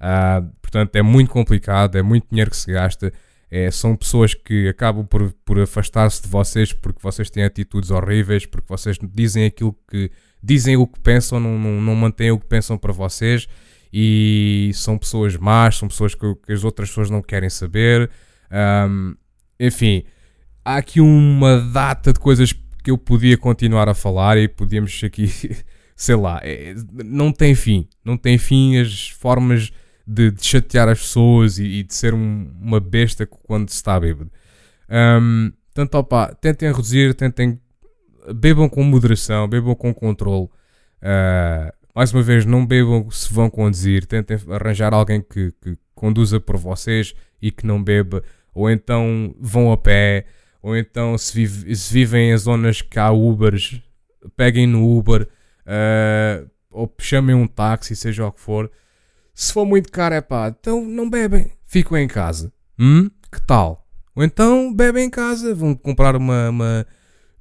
Uh, 0.00 0.48
portanto, 0.60 0.94
é 0.96 1.02
muito 1.02 1.30
complicado, 1.30 1.96
é 1.96 2.02
muito 2.02 2.26
dinheiro 2.30 2.50
que 2.50 2.56
se 2.56 2.72
gasta. 2.72 3.12
É, 3.50 3.70
são 3.70 3.96
pessoas 3.96 4.34
que 4.34 4.68
acabam 4.68 5.06
por, 5.06 5.32
por 5.44 5.58
afastar-se 5.58 6.22
de 6.22 6.28
vocês 6.28 6.70
porque 6.70 7.00
vocês 7.00 7.30
têm 7.30 7.44
atitudes 7.44 7.90
horríveis, 7.90 8.44
porque 8.44 8.66
vocês 8.68 8.98
dizem 9.02 9.46
aquilo 9.46 9.74
que 9.90 10.10
dizem 10.42 10.76
o 10.76 10.86
que 10.86 11.00
pensam, 11.00 11.40
não, 11.40 11.58
não, 11.58 11.80
não 11.80 11.94
mantêm 11.94 12.30
o 12.30 12.38
que 12.38 12.46
pensam 12.46 12.76
para 12.76 12.92
vocês 12.92 13.48
e 13.92 14.70
são 14.74 14.98
pessoas 14.98 15.36
más, 15.36 15.76
são 15.76 15.88
pessoas 15.88 16.14
que, 16.14 16.34
que 16.46 16.52
as 16.52 16.64
outras 16.64 16.88
pessoas 16.88 17.10
não 17.10 17.22
querem 17.22 17.48
saber. 17.48 18.10
Um, 18.50 19.14
enfim, 19.58 20.04
há 20.64 20.76
aqui 20.76 21.00
uma 21.00 21.60
data 21.60 22.12
de 22.12 22.20
coisas 22.20 22.52
que 22.82 22.90
eu 22.90 22.98
podia 22.98 23.36
continuar 23.36 23.88
a 23.88 23.94
falar 23.94 24.38
e 24.38 24.48
podíamos 24.48 25.00
aqui, 25.04 25.30
sei 25.96 26.14
lá, 26.14 26.40
é, 26.42 26.74
não 27.04 27.32
tem 27.32 27.54
fim. 27.54 27.88
Não 28.04 28.16
tem 28.16 28.38
fim 28.38 28.78
as 28.78 29.08
formas 29.08 29.72
de, 30.06 30.30
de 30.30 30.44
chatear 30.44 30.88
as 30.88 31.00
pessoas 31.00 31.58
e, 31.58 31.64
e 31.64 31.82
de 31.82 31.94
ser 31.94 32.14
um, 32.14 32.50
uma 32.60 32.80
besta 32.80 33.26
quando 33.26 33.68
se 33.68 33.76
está 33.76 33.98
bêbado. 33.98 34.30
Um, 34.88 35.52
portanto, 35.66 35.94
opa, 35.96 36.34
tentem 36.34 36.72
reduzir, 36.72 37.14
tentem. 37.14 37.60
Bebam 38.34 38.68
com 38.68 38.82
moderação, 38.82 39.48
bebam 39.48 39.74
com 39.74 39.92
controle. 39.94 40.48
Uh, 41.00 41.72
mais 41.98 42.12
uma 42.12 42.22
vez, 42.22 42.46
não 42.46 42.64
bebam 42.64 43.10
se 43.10 43.32
vão 43.32 43.50
conduzir. 43.50 44.06
Tentem 44.06 44.38
arranjar 44.50 44.94
alguém 44.94 45.20
que, 45.20 45.52
que 45.60 45.76
conduza 45.96 46.38
por 46.38 46.56
vocês 46.56 47.12
e 47.42 47.50
que 47.50 47.66
não 47.66 47.82
beba. 47.82 48.22
Ou 48.54 48.70
então 48.70 49.34
vão 49.40 49.72
a 49.72 49.76
pé. 49.76 50.24
Ou 50.62 50.76
então, 50.76 51.18
se, 51.18 51.34
vive, 51.34 51.74
se 51.74 51.92
vivem 51.92 52.30
em 52.30 52.36
zonas 52.36 52.80
que 52.80 53.00
há 53.00 53.10
Ubers, 53.10 53.82
peguem 54.36 54.64
no 54.64 54.96
Uber. 54.96 55.26
Uh, 55.66 56.48
ou 56.70 56.94
chamem 57.00 57.34
um 57.34 57.48
táxi, 57.48 57.96
seja 57.96 58.26
o 58.26 58.30
que 58.30 58.40
for. 58.40 58.70
Se 59.34 59.52
for 59.52 59.66
muito 59.66 59.90
caro, 59.90 60.14
é 60.14 60.20
pá, 60.20 60.54
então 60.56 60.84
não 60.84 61.10
bebem. 61.10 61.50
Ficam 61.66 61.98
em 61.98 62.06
casa. 62.06 62.52
Hum? 62.78 63.10
Que 63.32 63.44
tal? 63.44 63.84
Ou 64.14 64.22
então 64.22 64.72
bebem 64.72 65.06
em 65.06 65.10
casa, 65.10 65.52
vão 65.52 65.74
comprar 65.74 66.14
uma, 66.14 66.48
uma, 66.48 66.86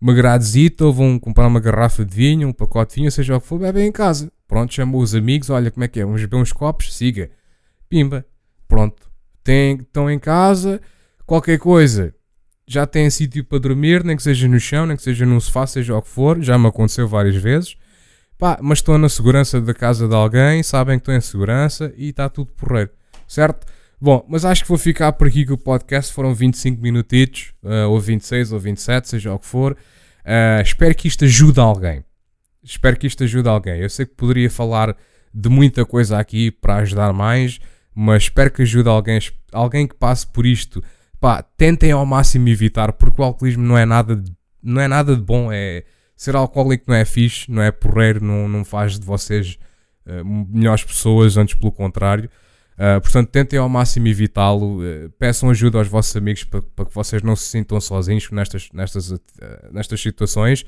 uma 0.01 0.13
gradezita 0.15 0.83
ou 0.83 0.91
vão 0.91 1.19
comprar 1.19 1.45
uma 1.45 1.59
garrafa 1.59 2.03
de 2.03 2.15
vinho, 2.15 2.47
um 2.47 2.53
pacote 2.53 2.95
de 2.95 3.01
vinho, 3.01 3.11
seja 3.11 3.37
o 3.37 3.39
que 3.39 3.45
for, 3.45 3.59
bebem 3.59 3.85
em 3.87 3.91
casa. 3.91 4.31
Pronto, 4.47 4.73
chamam 4.73 4.99
os 4.99 5.13
amigos, 5.13 5.49
olha 5.49 5.69
como 5.69 5.83
é 5.83 5.87
que 5.87 5.99
é, 5.99 6.05
vamos 6.05 6.21
beber 6.21 6.37
uns 6.37 6.53
copos, 6.53 6.95
siga. 6.95 7.29
Pimba. 7.89 8.25
Pronto. 8.67 9.09
Tem, 9.43 9.75
estão 9.77 10.09
em 10.09 10.19
casa, 10.19 10.81
qualquer 11.25 11.57
coisa. 11.59 12.13
Já 12.67 12.85
têm 12.85 13.09
sítio 13.09 13.43
para 13.45 13.59
dormir, 13.59 14.03
nem 14.03 14.15
que 14.17 14.23
seja 14.23 14.47
no 14.47 14.59
chão, 14.59 14.85
nem 14.85 14.97
que 14.97 15.03
seja 15.03 15.25
num 15.25 15.39
sofá, 15.39 15.65
seja 15.65 15.95
o 15.95 16.01
que 16.01 16.09
for. 16.09 16.41
Já 16.41 16.57
me 16.57 16.67
aconteceu 16.67 17.07
várias 17.07 17.35
vezes. 17.35 17.77
Pá, 18.37 18.59
mas 18.61 18.79
estão 18.79 18.97
na 18.97 19.09
segurança 19.09 19.59
da 19.59 19.73
casa 19.73 20.07
de 20.07 20.13
alguém, 20.13 20.61
sabem 20.61 20.97
que 20.97 21.03
estão 21.03 21.15
em 21.15 21.21
segurança 21.21 21.93
e 21.97 22.09
está 22.09 22.29
tudo 22.29 22.51
porreiro. 22.51 22.91
Certo? 23.27 23.65
Bom, 23.99 24.23
mas 24.29 24.45
acho 24.45 24.61
que 24.63 24.69
vou 24.69 24.77
ficar 24.77 25.11
por 25.13 25.27
aqui 25.27 25.45
com 25.45 25.53
o 25.53 25.57
podcast. 25.57 26.13
Foram 26.13 26.35
25 26.35 26.81
minutitos, 26.81 27.53
uh, 27.63 27.89
ou 27.89 27.99
26 27.99 28.51
ou 28.51 28.59
27, 28.59 29.09
seja 29.09 29.33
o 29.33 29.39
que 29.39 29.45
for. 29.45 29.73
Uh, 29.73 30.61
espero 30.61 30.93
que 30.93 31.07
isto 31.07 31.25
ajude 31.25 31.59
alguém. 31.59 32.03
Espero 32.67 32.97
que 32.97 33.07
isto 33.07 33.23
ajude 33.23 33.47
alguém. 33.47 33.79
Eu 33.79 33.89
sei 33.89 34.05
que 34.05 34.13
poderia 34.13 34.49
falar 34.49 34.95
de 35.33 35.49
muita 35.49 35.85
coisa 35.85 36.19
aqui 36.19 36.51
para 36.51 36.77
ajudar 36.77 37.13
mais, 37.13 37.59
mas 37.95 38.23
espero 38.23 38.51
que 38.51 38.61
ajude 38.61 38.89
alguém, 38.89 39.19
alguém 39.53 39.87
que 39.87 39.95
passe 39.95 40.27
por 40.27 40.45
isto. 40.45 40.83
Pá, 41.19 41.41
tentem 41.41 41.91
ao 41.91 42.05
máximo 42.05 42.49
evitar, 42.49 42.91
porque 42.93 43.21
o 43.21 43.23
alcoolismo 43.25 43.63
não 43.63 43.77
é 43.77 43.85
nada 43.85 44.15
de, 44.15 44.31
não 44.61 44.81
é 44.81 44.87
nada 44.87 45.15
de 45.15 45.21
bom. 45.21 45.49
É, 45.51 45.83
ser 46.15 46.35
alcoólico 46.35 46.85
não 46.87 46.95
é 46.95 47.05
fixe, 47.05 47.49
não 47.49 47.61
é 47.61 47.71
porreiro, 47.71 48.23
não, 48.23 48.47
não 48.49 48.65
faz 48.65 48.99
de 48.99 49.05
vocês 49.05 49.57
uh, 50.05 50.25
melhores 50.25 50.83
pessoas, 50.83 51.37
antes 51.37 51.55
pelo 51.55 51.71
contrário. 51.71 52.29
Uh, 52.73 53.01
portanto, 53.01 53.29
tentem 53.29 53.57
ao 53.57 53.69
máximo 53.69 54.07
evitá-lo. 54.07 54.81
Uh, 54.81 55.09
peçam 55.17 55.49
ajuda 55.49 55.77
aos 55.77 55.87
vossos 55.87 56.15
amigos 56.15 56.43
para, 56.43 56.61
para, 56.61 56.85
que 56.85 56.93
vocês 56.93 57.21
não 57.21 57.35
se 57.35 57.45
sintam 57.45 57.79
sozinhos 57.79 58.29
nestas, 58.29 58.69
nestas, 58.73 59.13
nestas 59.71 60.01
situações. 60.01 60.65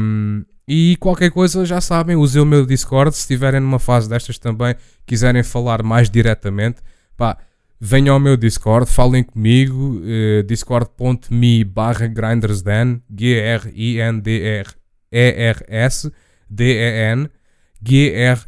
Um, 0.00 0.44
e 0.66 0.96
qualquer 0.98 1.30
coisa 1.30 1.64
já 1.64 1.80
sabem, 1.80 2.16
usem 2.16 2.42
o 2.42 2.46
meu 2.46 2.66
Discord. 2.66 3.14
Se 3.14 3.20
estiverem 3.20 3.60
numa 3.60 3.78
fase 3.78 4.08
destas 4.08 4.38
também, 4.38 4.74
quiserem 5.06 5.42
falar 5.42 5.82
mais 5.82 6.08
diretamente, 6.10 6.80
pá, 7.16 7.38
venham 7.80 8.14
ao 8.14 8.20
meu 8.20 8.36
Discord, 8.36 8.90
falem 8.90 9.22
comigo. 9.22 10.00
discord.me 10.46 11.64
barra 11.64 12.06
grindersdan, 12.06 13.00
G-R-I-N-D-R-E-R-S 13.10 13.64
D-E-N, 16.48 17.28
G-R-I-N-D-E-R-S 17.82 18.44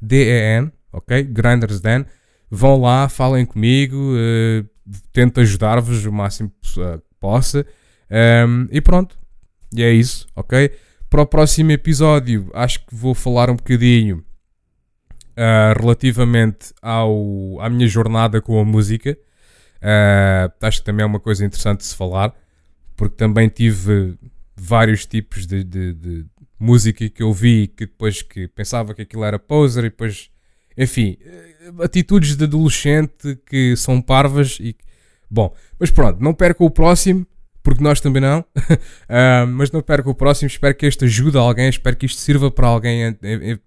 D-E-N, 0.00 0.72
ok? 0.92 1.22
Grinders 1.24 1.80
Den. 1.80 2.06
Vão 2.50 2.80
lá, 2.80 3.08
falem 3.08 3.44
comigo, 3.44 3.96
uh, 3.96 4.64
tento 5.12 5.40
ajudar-vos 5.40 6.06
o 6.06 6.12
máximo 6.12 6.50
que 6.62 6.80
uh, 6.80 7.02
possa. 7.20 7.66
Um, 8.10 8.66
e 8.70 8.80
pronto, 8.80 9.17
e 9.74 9.82
é 9.82 9.92
isso, 9.92 10.26
ok? 10.34 10.70
Para 11.10 11.22
o 11.22 11.26
próximo 11.26 11.72
episódio, 11.72 12.50
acho 12.52 12.84
que 12.86 12.94
vou 12.94 13.14
falar 13.14 13.50
um 13.50 13.56
bocadinho 13.56 14.24
uh, 15.38 15.80
relativamente 15.80 16.72
ao, 16.82 17.60
à 17.60 17.70
minha 17.70 17.86
jornada 17.86 18.40
com 18.42 18.60
a 18.60 18.64
música. 18.64 19.16
Uh, 19.76 20.52
acho 20.60 20.80
que 20.80 20.84
também 20.84 21.04
é 21.04 21.06
uma 21.06 21.20
coisa 21.20 21.44
interessante 21.44 21.78
de 21.78 21.86
se 21.86 21.96
falar, 21.96 22.34
porque 22.96 23.16
também 23.16 23.48
tive 23.48 24.18
vários 24.56 25.06
tipos 25.06 25.46
de, 25.46 25.62
de, 25.62 25.94
de, 25.94 26.26
música 26.58 27.08
que 27.08 27.22
eu 27.22 27.32
vi 27.32 27.68
que 27.68 27.86
depois 27.86 28.20
que 28.20 28.48
pensava 28.48 28.92
que 28.92 29.02
aquilo 29.02 29.22
era 29.22 29.38
poser 29.38 29.84
e 29.84 29.90
depois, 29.90 30.28
enfim, 30.76 31.16
eh, 31.20 31.84
atitudes 31.84 32.36
de 32.36 32.42
adolescente 32.42 33.38
que 33.46 33.76
são 33.76 34.02
parvas 34.02 34.58
e 34.60 34.74
bom, 35.30 35.54
mas 35.78 35.92
pronto, 35.92 36.20
não 36.20 36.34
perca 36.34 36.64
o 36.64 36.70
próximo 36.70 37.24
porque 37.68 37.84
nós 37.84 38.00
também 38.00 38.22
não, 38.22 38.40
uh, 38.40 39.46
mas 39.52 39.70
não 39.70 39.82
perca 39.82 40.08
o 40.08 40.14
próximo. 40.14 40.46
Espero 40.46 40.74
que 40.74 40.86
este 40.86 41.04
ajude 41.04 41.36
alguém, 41.36 41.68
espero 41.68 41.94
que 41.96 42.06
isto 42.06 42.18
sirva 42.18 42.50
para 42.50 42.66
alguém, 42.66 43.14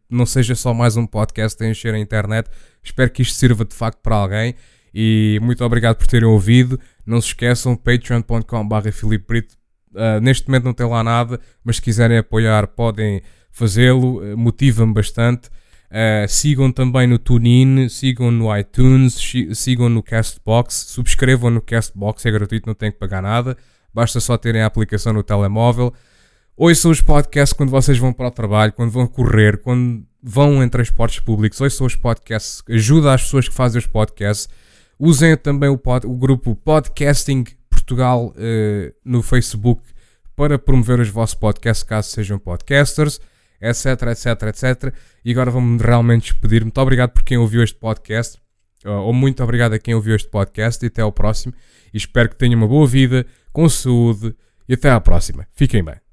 não 0.09 0.25
seja 0.25 0.55
só 0.55 0.73
mais 0.73 0.97
um 0.97 1.05
podcast 1.05 1.63
a 1.63 1.69
encher 1.69 1.93
a 1.93 1.99
internet. 1.99 2.49
Espero 2.83 3.11
que 3.11 3.21
isto 3.21 3.35
sirva 3.35 3.63
de 3.63 3.75
facto 3.75 3.99
para 4.01 4.15
alguém. 4.15 4.55
E 4.91 5.39
muito 5.43 5.63
obrigado 5.63 5.97
por 5.97 6.07
terem 6.07 6.27
ouvido. 6.27 6.79
Não 7.05 7.21
se 7.21 7.27
esqueçam, 7.27 7.75
patreon.com.br 7.75 8.91
Filipe 8.91 9.25
Brito 9.27 9.61
Uh, 9.93 10.21
neste 10.21 10.47
momento 10.47 10.63
não 10.63 10.73
tem 10.73 10.87
lá 10.87 11.03
nada, 11.03 11.39
mas 11.63 11.75
se 11.75 11.81
quiserem 11.81 12.17
apoiar 12.17 12.65
podem 12.67 13.21
fazê-lo, 13.51 14.21
uh, 14.21 14.37
motiva-me 14.37 14.93
bastante. 14.93 15.49
Uh, 15.91 16.25
sigam 16.29 16.71
também 16.71 17.05
no 17.05 17.19
TuneIn, 17.19 17.89
sigam 17.89 18.31
no 18.31 18.57
iTunes, 18.57 19.19
sigam 19.53 19.89
no 19.89 20.01
Castbox, 20.01 20.85
subscrevam 20.87 21.51
no 21.51 21.61
Castbox, 21.61 22.25
é 22.25 22.31
gratuito, 22.31 22.65
não 22.65 22.73
tem 22.73 22.89
que 22.89 22.97
pagar 22.97 23.21
nada, 23.21 23.57
basta 23.93 24.19
só 24.19 24.37
terem 24.37 24.61
a 24.61 24.65
aplicação 24.65 25.13
no 25.13 25.23
telemóvel. 25.23 25.93
Ouçam 26.55 26.91
os 26.91 27.01
podcasts 27.01 27.53
quando 27.53 27.69
vocês 27.69 27.97
vão 27.97 28.13
para 28.13 28.27
o 28.27 28.31
trabalho, 28.31 28.73
quando 28.73 28.91
vão 28.91 29.07
correr, 29.07 29.57
quando 29.57 30.05
vão 30.21 30.63
em 30.63 30.69
transportes 30.69 31.19
públicos, 31.19 31.59
ouçam 31.59 31.87
os 31.87 31.95
podcasts, 31.95 32.61
ajuda 32.69 33.13
as 33.13 33.23
pessoas 33.23 33.47
que 33.47 33.55
fazem 33.55 33.79
os 33.79 33.87
podcasts. 33.87 34.47
Usem 34.99 35.35
também 35.35 35.69
o, 35.69 35.77
pod, 35.77 36.05
o 36.05 36.15
grupo 36.15 36.55
Podcasting 36.55 37.45
Portugal 37.69 38.27
uh, 38.27 38.93
no 39.03 39.23
Facebook 39.23 39.81
para 40.35 40.59
promover 40.59 40.99
os 40.99 41.09
vossos 41.09 41.35
podcasts, 41.35 41.83
caso 41.83 42.09
sejam 42.09 42.37
podcasters, 42.37 43.19
etc, 43.59 43.85
etc, 44.11 44.43
etc. 44.43 44.93
E 45.25 45.31
agora 45.31 45.51
vamos 45.51 45.81
realmente 45.81 46.31
despedir. 46.31 46.63
Muito 46.63 46.79
obrigado 46.79 47.11
por 47.11 47.23
quem 47.23 47.37
ouviu 47.37 47.63
este 47.63 47.75
podcast, 47.75 48.37
uh, 48.85 48.89
ou 48.89 49.13
muito 49.13 49.43
obrigado 49.43 49.73
a 49.73 49.79
quem 49.79 49.95
ouviu 49.95 50.15
este 50.15 50.29
podcast, 50.29 50.85
e 50.85 50.87
até 50.87 51.01
ao 51.01 51.11
próximo. 51.11 51.53
E 51.93 51.97
espero 51.97 52.29
que 52.29 52.35
tenham 52.35 52.59
uma 52.59 52.67
boa 52.67 52.87
vida, 52.87 53.25
com 53.51 53.67
saúde, 53.69 54.35
e 54.67 54.73
até 54.73 54.89
à 54.89 54.99
próxima. 54.99 55.47
Fiquem 55.53 55.83
bem. 55.83 56.10